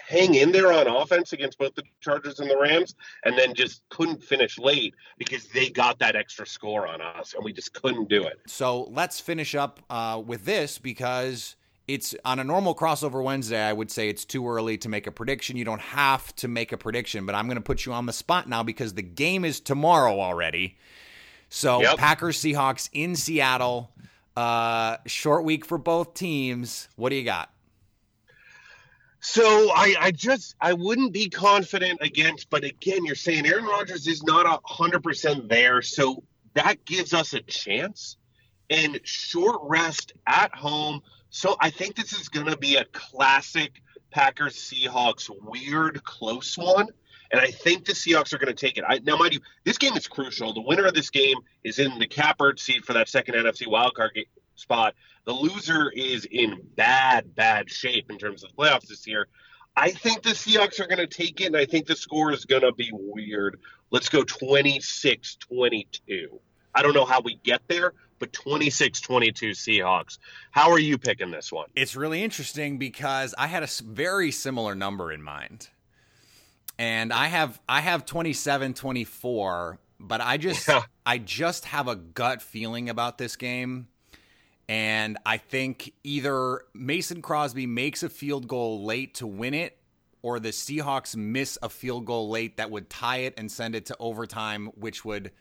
hang 0.00 0.34
in 0.34 0.50
there 0.50 0.72
on 0.72 0.88
offense 0.88 1.32
against 1.32 1.56
both 1.56 1.76
the 1.76 1.84
Chargers 2.00 2.40
and 2.40 2.50
the 2.50 2.58
Rams, 2.58 2.96
and 3.24 3.38
then 3.38 3.54
just 3.54 3.82
couldn't 3.90 4.24
finish 4.24 4.58
late 4.58 4.94
because 5.18 5.46
they 5.48 5.70
got 5.70 6.00
that 6.00 6.16
extra 6.16 6.48
score 6.48 6.88
on 6.88 7.00
us, 7.00 7.34
and 7.34 7.44
we 7.44 7.52
just 7.52 7.72
couldn't 7.72 8.08
do 8.08 8.24
it. 8.24 8.40
So 8.48 8.84
let's 8.90 9.20
finish 9.20 9.54
up 9.54 9.78
uh, 9.88 10.20
with 10.24 10.44
this 10.44 10.78
because 10.78 11.54
it's 11.88 12.14
on 12.24 12.38
a 12.38 12.44
normal 12.44 12.74
crossover 12.74 13.22
Wednesday. 13.22 13.60
I 13.60 13.72
would 13.72 13.90
say 13.90 14.08
it's 14.08 14.24
too 14.24 14.48
early 14.48 14.78
to 14.78 14.88
make 14.88 15.06
a 15.06 15.12
prediction. 15.12 15.56
You 15.56 15.64
don't 15.64 15.80
have 15.80 16.34
to 16.36 16.48
make 16.48 16.72
a 16.72 16.76
prediction, 16.76 17.26
but 17.26 17.34
I'm 17.34 17.46
going 17.46 17.56
to 17.56 17.62
put 17.62 17.84
you 17.84 17.92
on 17.92 18.06
the 18.06 18.12
spot 18.12 18.48
now 18.48 18.62
because 18.62 18.94
the 18.94 19.02
game 19.02 19.44
is 19.44 19.60
tomorrow 19.60 20.20
already. 20.20 20.76
So 21.48 21.82
yep. 21.82 21.98
Packers 21.98 22.38
Seahawks 22.38 22.88
in 22.92 23.16
Seattle. 23.16 23.90
Uh, 24.36 24.96
short 25.06 25.44
week 25.44 25.64
for 25.66 25.76
both 25.76 26.14
teams. 26.14 26.88
What 26.96 27.10
do 27.10 27.16
you 27.16 27.24
got? 27.24 27.50
So 29.20 29.70
I, 29.72 29.94
I 30.00 30.10
just 30.10 30.56
I 30.60 30.72
wouldn't 30.72 31.12
be 31.12 31.28
confident 31.28 32.00
against, 32.02 32.50
but 32.50 32.64
again, 32.64 33.04
you're 33.04 33.14
saying 33.14 33.46
Aaron 33.46 33.66
Rodgers 33.66 34.06
is 34.06 34.22
not 34.22 34.46
a 34.46 34.58
hundred 34.64 35.02
percent 35.04 35.48
there, 35.48 35.80
so 35.80 36.24
that 36.54 36.84
gives 36.84 37.14
us 37.14 37.32
a 37.32 37.40
chance. 37.42 38.16
And 38.68 38.98
short 39.04 39.60
rest 39.64 40.14
at 40.26 40.54
home 40.54 41.02
so 41.32 41.56
I 41.58 41.70
think 41.70 41.96
this 41.96 42.12
is 42.12 42.28
going 42.28 42.46
to 42.46 42.58
be 42.58 42.76
a 42.76 42.84
classic 42.84 43.82
Packers 44.10 44.54
Seahawks 44.54 45.30
weird 45.42 46.04
close 46.04 46.56
one. 46.58 46.88
And 47.32 47.40
I 47.40 47.50
think 47.50 47.86
the 47.86 47.94
Seahawks 47.94 48.34
are 48.34 48.38
going 48.38 48.54
to 48.54 48.66
take 48.66 48.76
it. 48.76 48.84
I, 48.86 48.98
now, 48.98 49.16
mind 49.16 49.32
you, 49.32 49.40
this 49.64 49.78
game 49.78 49.96
is 49.96 50.06
crucial. 50.06 50.52
The 50.52 50.60
winner 50.60 50.84
of 50.84 50.92
this 50.92 51.08
game 51.08 51.38
is 51.64 51.78
in 51.78 51.98
the 51.98 52.06
catbird 52.06 52.60
seat 52.60 52.84
for 52.84 52.92
that 52.92 53.08
second 53.08 53.34
NFC 53.34 53.66
wildcard 53.66 54.12
game, 54.12 54.26
spot. 54.56 54.94
The 55.24 55.32
loser 55.32 55.90
is 55.90 56.26
in 56.26 56.60
bad, 56.76 57.34
bad 57.34 57.70
shape 57.70 58.10
in 58.10 58.18
terms 58.18 58.44
of 58.44 58.50
the 58.50 58.62
playoffs 58.62 58.88
this 58.88 59.06
year. 59.06 59.28
I 59.74 59.90
think 59.90 60.22
the 60.22 60.30
Seahawks 60.30 60.80
are 60.80 60.86
going 60.86 60.98
to 60.98 61.06
take 61.06 61.40
it, 61.40 61.46
and 61.46 61.56
I 61.56 61.64
think 61.64 61.86
the 61.86 61.96
score 61.96 62.30
is 62.30 62.44
going 62.44 62.60
to 62.60 62.72
be 62.72 62.90
weird. 62.92 63.58
Let's 63.90 64.10
go 64.10 64.22
26 64.22 65.36
22. 65.36 66.40
I 66.74 66.82
don't 66.82 66.94
know 66.94 67.04
how 67.04 67.20
we 67.20 67.36
get 67.36 67.62
there, 67.68 67.94
but 68.18 68.32
26 68.32 69.00
22 69.00 69.50
Seahawks. 69.50 70.18
How 70.50 70.70
are 70.70 70.78
you 70.78 70.98
picking 70.98 71.30
this 71.30 71.52
one? 71.52 71.68
It's 71.74 71.96
really 71.96 72.22
interesting 72.22 72.78
because 72.78 73.34
I 73.36 73.46
had 73.46 73.62
a 73.62 73.68
very 73.84 74.30
similar 74.30 74.74
number 74.74 75.12
in 75.12 75.22
mind. 75.22 75.68
And 76.78 77.12
I 77.12 77.26
have 77.26 77.60
I 77.68 77.80
have 77.80 78.06
27 78.06 78.74
24, 78.74 79.78
but 80.00 80.20
I 80.20 80.36
just 80.36 80.68
yeah. 80.68 80.82
I 81.06 81.18
just 81.18 81.66
have 81.66 81.88
a 81.88 81.96
gut 81.96 82.42
feeling 82.42 82.88
about 82.88 83.18
this 83.18 83.36
game. 83.36 83.88
And 84.68 85.18
I 85.26 85.36
think 85.36 85.92
either 86.02 86.62
Mason 86.72 87.20
Crosby 87.20 87.66
makes 87.66 88.02
a 88.02 88.08
field 88.08 88.48
goal 88.48 88.84
late 88.84 89.14
to 89.16 89.26
win 89.26 89.52
it 89.52 89.76
or 90.22 90.38
the 90.38 90.50
Seahawks 90.50 91.16
miss 91.16 91.58
a 91.62 91.68
field 91.68 92.06
goal 92.06 92.30
late 92.30 92.56
that 92.56 92.70
would 92.70 92.88
tie 92.88 93.18
it 93.18 93.34
and 93.36 93.50
send 93.50 93.74
it 93.74 93.86
to 93.86 93.96
overtime, 93.98 94.68
which 94.76 95.04
would 95.04 95.32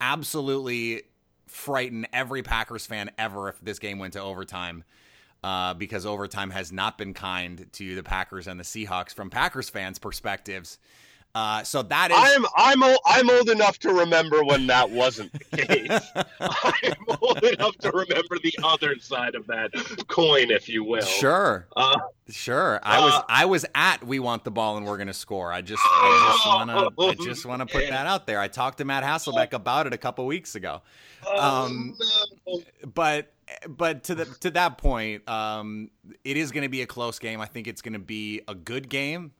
absolutely 0.00 1.02
frighten 1.46 2.06
every 2.12 2.42
Packers 2.42 2.86
fan 2.86 3.10
ever 3.18 3.48
if 3.48 3.60
this 3.60 3.78
game 3.78 3.98
went 3.98 4.14
to 4.14 4.20
overtime. 4.20 4.84
Uh, 5.42 5.72
because 5.72 6.04
overtime 6.04 6.50
has 6.50 6.70
not 6.70 6.98
been 6.98 7.14
kind 7.14 7.66
to 7.72 7.94
the 7.94 8.02
Packers 8.02 8.46
and 8.46 8.60
the 8.60 8.64
Seahawks 8.64 9.14
from 9.14 9.30
Packers 9.30 9.70
fans' 9.70 9.98
perspectives. 9.98 10.78
Uh, 11.32 11.62
so 11.62 11.82
that 11.82 12.10
is. 12.10 12.16
I'm 12.18 12.44
I'm 12.56 12.82
old, 12.82 12.98
I'm 13.06 13.30
old 13.30 13.50
enough 13.50 13.78
to 13.80 13.92
remember 13.92 14.42
when 14.42 14.66
that 14.66 14.90
wasn't 14.90 15.32
the 15.32 15.38
case. 15.38 16.00
I'm 16.40 17.18
old 17.22 17.44
enough 17.44 17.76
to 17.78 17.92
remember 17.92 18.38
the 18.42 18.52
other 18.64 18.98
side 18.98 19.36
of 19.36 19.46
that 19.46 19.70
coin, 20.08 20.50
if 20.50 20.68
you 20.68 20.82
will. 20.82 21.02
Sure, 21.02 21.68
uh, 21.76 21.98
sure. 22.28 22.80
I 22.82 22.98
was 22.98 23.14
uh, 23.14 23.22
I 23.28 23.44
was 23.44 23.64
at 23.76 24.04
we 24.04 24.18
want 24.18 24.42
the 24.42 24.50
ball 24.50 24.76
and 24.76 24.84
we're 24.84 24.96
going 24.96 25.06
to 25.06 25.14
score. 25.14 25.52
I 25.52 25.60
just 25.60 25.82
I 25.84 26.32
just 26.32 26.46
want 26.46 26.96
to 26.96 27.04
I 27.04 27.24
just 27.24 27.46
want 27.46 27.60
to 27.60 27.66
put 27.66 27.88
that 27.88 28.08
out 28.08 28.26
there. 28.26 28.40
I 28.40 28.48
talked 28.48 28.78
to 28.78 28.84
Matt 28.84 29.04
Hasselbeck 29.04 29.52
about 29.52 29.86
it 29.86 29.92
a 29.92 29.98
couple 29.98 30.26
weeks 30.26 30.56
ago. 30.56 30.82
Oh, 31.24 31.64
um, 31.64 31.96
but 32.92 33.32
but 33.68 34.04
to 34.04 34.16
the 34.16 34.24
to 34.40 34.50
that 34.50 34.78
point, 34.78 35.28
um, 35.28 35.90
it 36.24 36.36
is 36.36 36.50
going 36.50 36.62
to 36.62 36.68
be 36.68 36.82
a 36.82 36.86
close 36.86 37.20
game. 37.20 37.40
I 37.40 37.46
think 37.46 37.68
it's 37.68 37.82
going 37.82 37.92
to 37.92 37.98
be 38.00 38.42
a 38.48 38.54
good 38.54 38.88
game. 38.88 39.32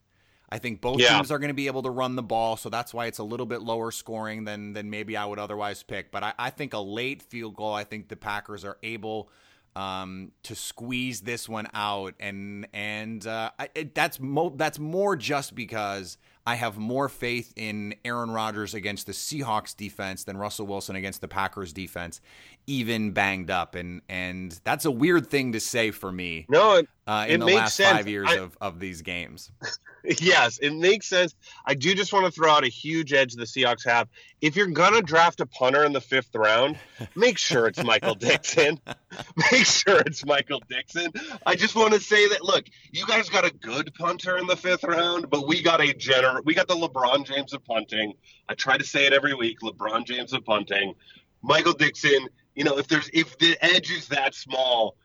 I 0.52 0.58
think 0.58 0.80
both 0.80 1.00
yeah. 1.00 1.16
teams 1.16 1.30
are 1.30 1.38
going 1.38 1.48
to 1.48 1.54
be 1.54 1.68
able 1.68 1.82
to 1.82 1.90
run 1.90 2.16
the 2.16 2.22
ball, 2.22 2.56
so 2.56 2.68
that's 2.68 2.92
why 2.92 3.06
it's 3.06 3.18
a 3.18 3.24
little 3.24 3.46
bit 3.46 3.62
lower 3.62 3.92
scoring 3.92 4.44
than 4.44 4.72
than 4.72 4.90
maybe 4.90 5.16
I 5.16 5.24
would 5.24 5.38
otherwise 5.38 5.82
pick. 5.82 6.10
But 6.10 6.24
I, 6.24 6.32
I 6.38 6.50
think 6.50 6.74
a 6.74 6.80
late 6.80 7.22
field 7.22 7.54
goal, 7.54 7.72
I 7.72 7.84
think 7.84 8.08
the 8.08 8.16
Packers 8.16 8.64
are 8.64 8.76
able 8.82 9.30
um, 9.76 10.32
to 10.42 10.56
squeeze 10.56 11.20
this 11.20 11.48
one 11.48 11.68
out, 11.72 12.14
and 12.18 12.66
and 12.72 13.24
uh, 13.26 13.50
I, 13.58 13.68
it, 13.74 13.94
that's 13.94 14.18
mo- 14.18 14.54
that's 14.56 14.78
more 14.78 15.14
just 15.14 15.54
because 15.54 16.18
I 16.46 16.54
have 16.54 16.78
more 16.78 17.08
faith 17.08 17.52
in 17.54 17.94
Aaron 18.04 18.30
Rodgers 18.30 18.74
against 18.74 19.06
the 19.06 19.12
Seahawks 19.12 19.76
defense 19.76 20.24
than 20.24 20.36
Russell 20.36 20.66
Wilson 20.66 20.96
against 20.96 21.20
the 21.20 21.28
Packers 21.28 21.72
defense, 21.72 22.20
even 22.66 23.10
banged 23.12 23.50
up, 23.50 23.74
and 23.74 24.00
and 24.08 24.58
that's 24.64 24.84
a 24.84 24.90
weird 24.90 25.28
thing 25.28 25.52
to 25.52 25.60
say 25.60 25.90
for 25.90 26.10
me. 26.10 26.46
No, 26.48 26.76
it, 26.76 26.88
uh, 27.06 27.26
in 27.28 27.42
it 27.42 27.46
the 27.46 27.54
last 27.54 27.76
sense. 27.76 27.98
five 27.98 28.08
years 28.08 28.28
I, 28.30 28.36
of 28.36 28.56
of 28.60 28.80
these 28.80 29.02
games. 29.02 29.50
yes, 30.04 30.58
it 30.58 30.74
makes 30.74 31.08
sense. 31.08 31.34
I 31.66 31.74
do 31.74 31.94
just 31.94 32.12
want 32.12 32.26
to 32.26 32.30
throw 32.30 32.50
out 32.50 32.64
a 32.64 32.68
huge 32.68 33.12
edge 33.12 33.34
the 33.34 33.44
Seahawks 33.44 33.84
have. 33.84 34.08
If 34.40 34.56
you're 34.56 34.68
gonna 34.68 35.02
draft 35.02 35.40
a 35.40 35.46
punter 35.46 35.84
in 35.84 35.92
the 35.92 36.00
fifth 36.00 36.34
round, 36.34 36.78
make 37.14 37.36
sure 37.36 37.66
it's 37.66 37.82
Michael 37.82 38.14
Dickson. 38.16 38.80
make 39.52 39.66
sure 39.66 40.00
it's 40.06 40.24
Michael 40.24 40.62
Dickson. 40.68 41.12
I 41.44 41.54
just 41.54 41.74
want 41.74 41.92
to 41.94 42.00
say 42.00 42.28
that 42.28 42.44
look, 42.44 42.64
you 42.92 43.04
guys 43.06 43.28
got 43.28 43.44
a 43.44 43.50
good 43.52 43.92
punter 43.94 44.38
in 44.38 44.46
the 44.46 44.56
fifth 44.56 44.84
round, 44.84 45.28
but 45.28 45.46
we 45.46 45.62
got 45.62 45.80
a 45.80 45.92
gener 46.34 46.44
we 46.44 46.54
got 46.54 46.68
the 46.68 46.74
LeBron 46.74 47.26
James 47.26 47.52
of 47.52 47.64
punting. 47.64 48.14
I 48.48 48.54
try 48.54 48.76
to 48.76 48.84
say 48.84 49.06
it 49.06 49.12
every 49.12 49.34
week, 49.34 49.60
LeBron 49.60 50.04
James 50.04 50.32
of 50.32 50.44
punting. 50.44 50.94
Michael 51.42 51.72
Dickson. 51.72 52.28
you 52.54 52.64
know, 52.64 52.78
if 52.78 52.88
there's 52.88 53.10
if 53.12 53.38
the 53.38 53.56
edge 53.62 53.90
is 53.90 54.08
that 54.08 54.34
small, 54.34 54.96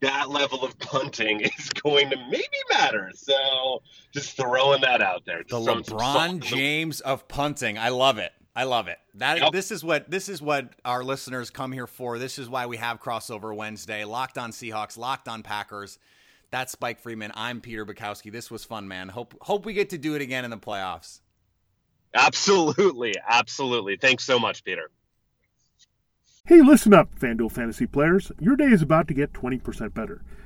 that 0.00 0.30
level 0.30 0.64
of 0.64 0.78
punting 0.78 1.40
is 1.58 1.70
going 1.70 2.10
to 2.10 2.16
maybe 2.30 2.44
matter. 2.70 3.10
So 3.14 3.82
just 4.12 4.36
throwing 4.36 4.80
that 4.82 5.02
out 5.02 5.24
there. 5.26 5.42
Just 5.42 5.64
The 5.64 5.74
LeBron 5.74 6.40
James 6.40 7.00
of 7.00 7.28
punting. 7.28 7.78
I 7.78 7.90
love 7.90 8.18
it. 8.18 8.32
I 8.54 8.64
love 8.64 8.88
it. 8.88 8.98
That 9.14 9.38
yep. 9.38 9.52
this 9.52 9.70
is 9.70 9.84
what 9.84 10.10
this 10.10 10.30
is 10.30 10.40
what 10.40 10.70
our 10.84 11.04
listeners 11.04 11.50
come 11.50 11.72
here 11.72 11.86
for. 11.86 12.18
This 12.18 12.38
is 12.38 12.48
why 12.48 12.66
we 12.66 12.78
have 12.78 13.00
crossover 13.00 13.54
Wednesday. 13.54 14.04
Locked 14.04 14.38
on 14.38 14.50
Seahawks, 14.50 14.96
locked 14.96 15.28
on 15.28 15.42
Packers. 15.42 15.98
That's 16.50 16.72
Spike 16.72 17.00
Friedman. 17.00 17.32
I'm 17.34 17.60
Peter 17.60 17.84
Bukowski. 17.84 18.30
This 18.30 18.50
was 18.50 18.64
fun, 18.64 18.88
man. 18.88 19.08
Hope 19.08 19.34
hope 19.40 19.66
we 19.66 19.72
get 19.72 19.90
to 19.90 19.98
do 19.98 20.14
it 20.14 20.22
again 20.22 20.44
in 20.44 20.50
the 20.50 20.58
playoffs. 20.58 21.20
Absolutely, 22.14 23.14
absolutely. 23.28 23.96
Thanks 23.96 24.24
so 24.24 24.38
much, 24.38 24.64
Peter. 24.64 24.90
Hey, 26.46 26.62
listen 26.62 26.94
up, 26.94 27.08
FanDuel 27.18 27.50
fantasy 27.50 27.86
players. 27.86 28.30
Your 28.38 28.54
day 28.54 28.66
is 28.66 28.80
about 28.80 29.08
to 29.08 29.14
get 29.14 29.32
20% 29.32 29.92
better. 29.92 30.22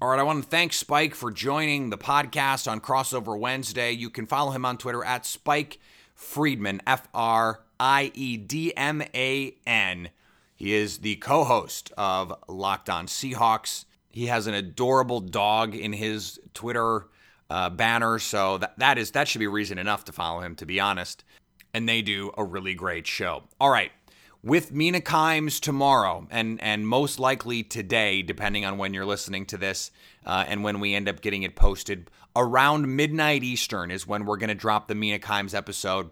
All 0.00 0.10
right, 0.10 0.20
I 0.20 0.22
want 0.22 0.44
to 0.44 0.48
thank 0.48 0.72
Spike 0.72 1.16
for 1.16 1.32
joining 1.32 1.90
the 1.90 1.98
podcast 1.98 2.70
on 2.70 2.80
Crossover 2.80 3.36
Wednesday. 3.36 3.90
You 3.90 4.10
can 4.10 4.26
follow 4.26 4.52
him 4.52 4.64
on 4.64 4.78
Twitter 4.78 5.02
at 5.02 5.26
Spike 5.26 5.80
Friedman, 6.14 6.80
F 6.86 7.08
R 7.12 7.64
I 7.80 8.12
E 8.14 8.36
D 8.36 8.72
M 8.76 9.02
A 9.12 9.56
N. 9.66 10.10
He 10.54 10.72
is 10.72 10.98
the 10.98 11.16
co 11.16 11.42
host 11.42 11.92
of 11.98 12.32
Locked 12.46 12.88
On 12.88 13.08
Seahawks. 13.08 13.86
He 14.08 14.26
has 14.26 14.46
an 14.46 14.54
adorable 14.54 15.18
dog 15.18 15.74
in 15.74 15.92
his 15.92 16.38
Twitter 16.54 17.08
uh, 17.50 17.68
banner, 17.68 18.20
so 18.20 18.58
that, 18.58 18.78
that 18.78 18.98
is 18.98 19.10
that 19.10 19.26
should 19.26 19.40
be 19.40 19.48
reason 19.48 19.78
enough 19.78 20.04
to 20.04 20.12
follow 20.12 20.42
him, 20.42 20.54
to 20.56 20.64
be 20.64 20.78
honest. 20.78 21.24
And 21.74 21.88
they 21.88 22.02
do 22.02 22.30
a 22.38 22.44
really 22.44 22.74
great 22.74 23.08
show. 23.08 23.42
All 23.60 23.70
right, 23.70 23.90
with 24.42 24.72
Mina 24.72 25.00
Kimes 25.00 25.60
tomorrow, 25.60 26.26
and 26.30 26.60
and 26.62 26.86
most 26.86 27.18
likely 27.18 27.62
today, 27.62 28.22
depending 28.22 28.64
on 28.64 28.78
when 28.78 28.94
you're 28.94 29.06
listening 29.06 29.46
to 29.46 29.56
this, 29.56 29.90
uh, 30.24 30.44
and 30.46 30.62
when 30.62 30.80
we 30.80 30.94
end 30.94 31.08
up 31.08 31.20
getting 31.20 31.42
it 31.42 31.56
posted 31.56 32.10
around 32.36 32.94
midnight 32.94 33.42
Eastern 33.42 33.90
is 33.90 34.06
when 34.06 34.24
we're 34.24 34.36
going 34.36 34.48
to 34.48 34.54
drop 34.54 34.88
the 34.88 34.94
Mina 34.94 35.18
Kimes 35.18 35.54
episode. 35.54 36.10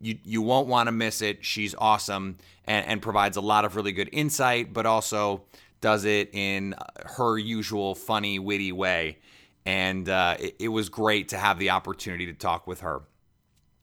You 0.00 0.18
you 0.24 0.42
won't 0.42 0.68
want 0.68 0.88
to 0.88 0.92
miss 0.92 1.22
it. 1.22 1.44
She's 1.44 1.74
awesome 1.76 2.38
and, 2.64 2.86
and 2.86 3.02
provides 3.02 3.36
a 3.36 3.42
lot 3.42 3.64
of 3.64 3.76
really 3.76 3.92
good 3.92 4.08
insight, 4.12 4.72
but 4.72 4.86
also 4.86 5.44
does 5.80 6.04
it 6.04 6.34
in 6.34 6.74
her 7.16 7.38
usual 7.38 7.94
funny, 7.94 8.38
witty 8.38 8.72
way. 8.72 9.18
And 9.66 10.08
uh, 10.08 10.36
it, 10.38 10.56
it 10.58 10.68
was 10.68 10.88
great 10.88 11.28
to 11.30 11.38
have 11.38 11.58
the 11.58 11.70
opportunity 11.70 12.26
to 12.26 12.34
talk 12.34 12.66
with 12.66 12.80
her. 12.80 13.02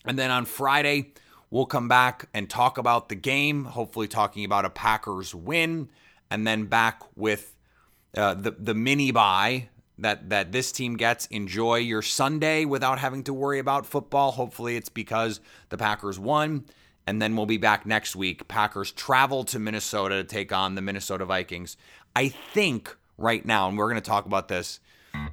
And 0.05 0.17
then 0.17 0.31
on 0.31 0.45
Friday 0.45 1.13
We'll 1.49 1.65
come 1.65 1.87
back 1.87 2.27
and 2.33 2.49
talk 2.49 2.77
about 2.77 3.09
the 3.09 3.15
game, 3.15 3.65
hopefully 3.65 4.07
talking 4.07 4.43
about 4.43 4.65
a 4.65 4.69
Packers 4.69 5.33
win, 5.33 5.89
and 6.29 6.45
then 6.45 6.65
back 6.65 7.01
with 7.15 7.55
uh, 8.15 8.33
the 8.33 8.51
the 8.51 8.73
mini 8.73 9.11
bye 9.11 9.69
that 9.97 10.29
that 10.29 10.51
this 10.51 10.71
team 10.71 10.97
gets. 10.97 11.25
Enjoy 11.27 11.75
your 11.75 12.01
Sunday 12.01 12.65
without 12.65 12.99
having 12.99 13.23
to 13.23 13.33
worry 13.33 13.59
about 13.59 13.85
football. 13.85 14.31
Hopefully, 14.31 14.75
it's 14.75 14.89
because 14.89 15.39
the 15.69 15.77
Packers 15.77 16.19
won. 16.19 16.65
And 17.05 17.21
then 17.21 17.37
we'll 17.37 17.45
be 17.45 17.57
back 17.57 17.85
next 17.85 18.17
week. 18.17 18.49
Packers 18.49 18.91
travel 18.91 19.45
to 19.45 19.59
Minnesota 19.59 20.15
to 20.15 20.23
take 20.25 20.51
on 20.51 20.75
the 20.75 20.81
Minnesota 20.81 21.23
Vikings. 21.23 21.77
I 22.13 22.27
think 22.27 22.97
right 23.17 23.45
now, 23.45 23.69
and 23.69 23.77
we're 23.77 23.89
going 23.89 24.01
to 24.01 24.09
talk 24.09 24.25
about 24.25 24.49
this 24.49 24.81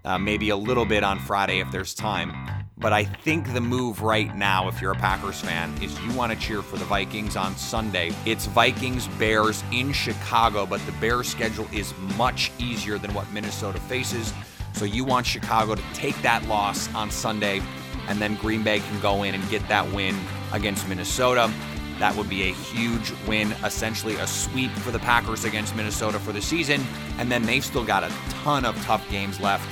uh, 0.05 0.19
maybe 0.19 0.51
a 0.51 0.57
little 0.57 0.85
bit 0.85 1.05
on 1.05 1.19
Friday 1.19 1.61
if 1.61 1.71
there's 1.71 1.95
time. 1.95 2.33
But 2.77 2.93
I 2.93 3.05
think 3.05 3.53
the 3.53 3.61
move 3.61 4.03
right 4.03 4.35
now, 4.37 4.69
if 4.69 4.81
you're 4.83 4.93
a 4.93 4.97
Packers 4.97 5.41
fan, 5.41 5.73
is 5.83 5.99
you 6.01 6.13
want 6.13 6.33
to 6.33 6.39
cheer 6.39 6.61
for 6.61 6.77
the 6.77 6.85
Vikings 6.85 7.37
on 7.37 7.57
Sunday. 7.57 8.13
It's 8.27 8.47
Vikings 8.47 9.07
Bears 9.19 9.63
in 9.73 9.93
Chicago, 9.93 10.67
but 10.67 10.85
the 10.85 10.93
Bears 10.93 11.29
schedule 11.29 11.69
is 11.73 11.95
much 12.17 12.51
easier 12.59 12.99
than 12.99 13.15
what 13.15 13.31
Minnesota 13.33 13.81
faces. 13.81 14.35
So 14.73 14.85
you 14.85 15.05
want 15.05 15.25
Chicago 15.25 15.77
to 15.77 15.83
take 15.95 16.21
that 16.23 16.45
loss 16.49 16.93
on 16.95 17.11
Sunday, 17.11 17.63
and 18.09 18.21
then 18.21 18.35
Green 18.37 18.65
Bay 18.65 18.81
can 18.81 19.01
go 19.01 19.23
in 19.23 19.35
and 19.35 19.49
get 19.49 19.67
that 19.69 19.91
win 19.93 20.19
against 20.53 20.89
Minnesota. 20.89 21.51
That 21.99 22.15
would 22.17 22.29
be 22.29 22.43
a 22.43 22.53
huge 22.53 23.13
win, 23.27 23.53
essentially 23.65 24.17
a 24.17 24.27
sweep 24.27 24.71
for 24.71 24.91
the 24.91 24.99
Packers 24.99 25.45
against 25.45 25.77
Minnesota 25.77 26.19
for 26.19 26.33
the 26.33 26.43
season. 26.43 26.85
And 27.19 27.31
then 27.31 27.43
they've 27.43 27.65
still 27.65 27.85
got 27.85 28.03
a 28.03 28.13
ton 28.31 28.65
of 28.65 28.77
tough 28.85 29.09
games 29.11 29.41
left. 29.41 29.69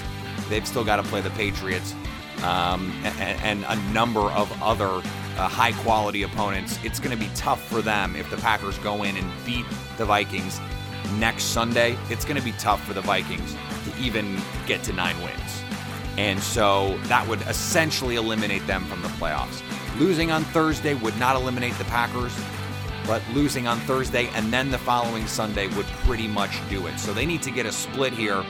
They've 0.49 0.67
still 0.67 0.85
got 0.85 0.97
to 0.97 1.03
play 1.05 1.21
the 1.21 1.31
Patriots 1.31 1.95
um, 2.43 2.93
and, 3.05 3.65
and, 3.65 3.65
a 3.69 3.93
number 3.93 4.21
of 4.21 4.51
other 4.63 4.89
uh, 4.89 5.49
high 5.49 5.73
quality 5.73 6.23
opponents. 6.23 6.79
It's 6.83 6.99
going 6.99 7.17
to 7.17 7.23
be 7.23 7.31
tough 7.35 7.63
for 7.69 7.83
them 7.83 8.17
if 8.17 8.29
the 8.31 8.37
Packers 8.37 8.79
go 8.79 9.05
in 9.05 9.17
and 9.17 9.31
beat 9.45 9.65
the 9.97 10.05
Vikings 10.05 10.61
next 11.19 11.45
Sunday. 11.45 11.97
It's 12.11 12.25
going 12.25 12.37
to 12.37 12.43
be 12.43 12.53
tough 12.53 12.83
for 12.85 12.95
the 12.95 13.01
Vikings 13.01 13.55
to 13.85 13.97
even 14.01 14.41
get 14.67 14.83
to 14.85 14.93
nine 14.93 15.17
wins. 15.23 15.63
And 16.19 16.41
so 16.41 16.99
that 17.05 17.27
would 17.27 17.41
essentially 17.43 18.17
eliminate 18.17 18.67
them 18.67 18.85
from 18.85 19.03
the 19.03 19.09
playoffs. 19.09 19.63
Losing 19.99 20.31
on 20.31 20.45
Thursday 20.45 20.95
would 20.95 21.17
not 21.19 21.37
eliminate 21.37 21.75
the 21.75 21.85
Packers, 21.85 22.33
but 23.07 23.23
losing 23.33 23.67
on 23.67 23.79
Thursday 23.81 24.29
and 24.35 24.53
then 24.53 24.71
the 24.71 24.79
following 24.79 25.27
Sunday 25.27 25.69
would 25.77 25.87
pretty 26.05 26.27
much 26.27 26.57
do 26.71 26.87
it. 26.87 26.99
So 26.99 27.13
they 27.13 27.27
need 27.27 27.43
to 27.43 27.51
get 27.51 27.67
a 27.67 27.73
split 27.73 28.13
here, 28.13 28.45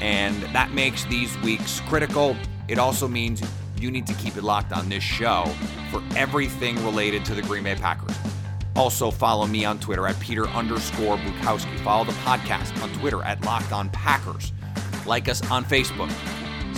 and 0.00 0.42
that 0.54 0.72
makes 0.72 1.04
these 1.04 1.36
weeks 1.38 1.80
critical. 1.88 2.36
It 2.66 2.78
also 2.78 3.06
means 3.06 3.42
you 3.80 3.90
need 3.90 4.06
to 4.06 4.14
keep 4.14 4.36
it 4.36 4.42
locked 4.42 4.72
on 4.72 4.88
this 4.88 5.04
show 5.04 5.44
for 5.90 6.02
everything 6.16 6.76
related 6.84 7.24
to 7.26 7.34
the 7.34 7.42
Green 7.42 7.62
Bay 7.62 7.76
Packers. 7.76 8.16
Also, 8.74 9.10
follow 9.10 9.46
me 9.46 9.64
on 9.64 9.78
Twitter 9.78 10.06
at 10.06 10.18
Peter 10.20 10.46
underscore 10.48 11.16
Bukowski. 11.16 11.78
Follow 11.80 12.04
the 12.04 12.12
podcast 12.12 12.80
on 12.82 12.92
Twitter 12.94 13.22
at 13.22 13.44
Locked 13.44 13.72
On 13.72 13.88
Packers. 13.90 14.52
Like 15.06 15.28
us 15.28 15.48
on 15.50 15.64
Facebook. 15.64 16.12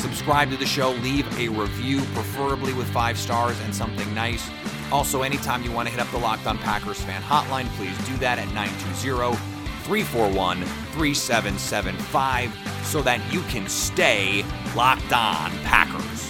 Subscribe 0.01 0.51
to 0.51 0.57
the 0.57 0.65
show. 0.65 0.93
Leave 0.93 1.27
a 1.39 1.49
review, 1.49 1.99
preferably 2.15 2.73
with 2.73 2.89
five 2.89 3.19
stars 3.19 3.61
and 3.61 3.75
something 3.75 4.15
nice. 4.15 4.49
Also, 4.91 5.21
anytime 5.23 5.63
you 5.63 5.71
want 5.71 5.89
to 5.89 5.95
hit 5.95 6.01
up 6.01 6.11
the 6.11 6.19
Locked 6.19 6.47
On 6.47 6.57
Packers 6.59 7.03
fan 7.03 7.21
hotline, 7.23 7.67
please 7.77 7.97
do 8.09 8.17
that 8.17 8.39
at 8.39 8.49
920 8.55 9.37
341 9.85 10.65
3775 10.65 12.85
so 12.85 13.03
that 13.03 13.21
you 13.33 13.43
can 13.43 13.69
stay 13.69 14.43
locked 14.75 15.13
on 15.13 15.51
Packers. 15.65 16.30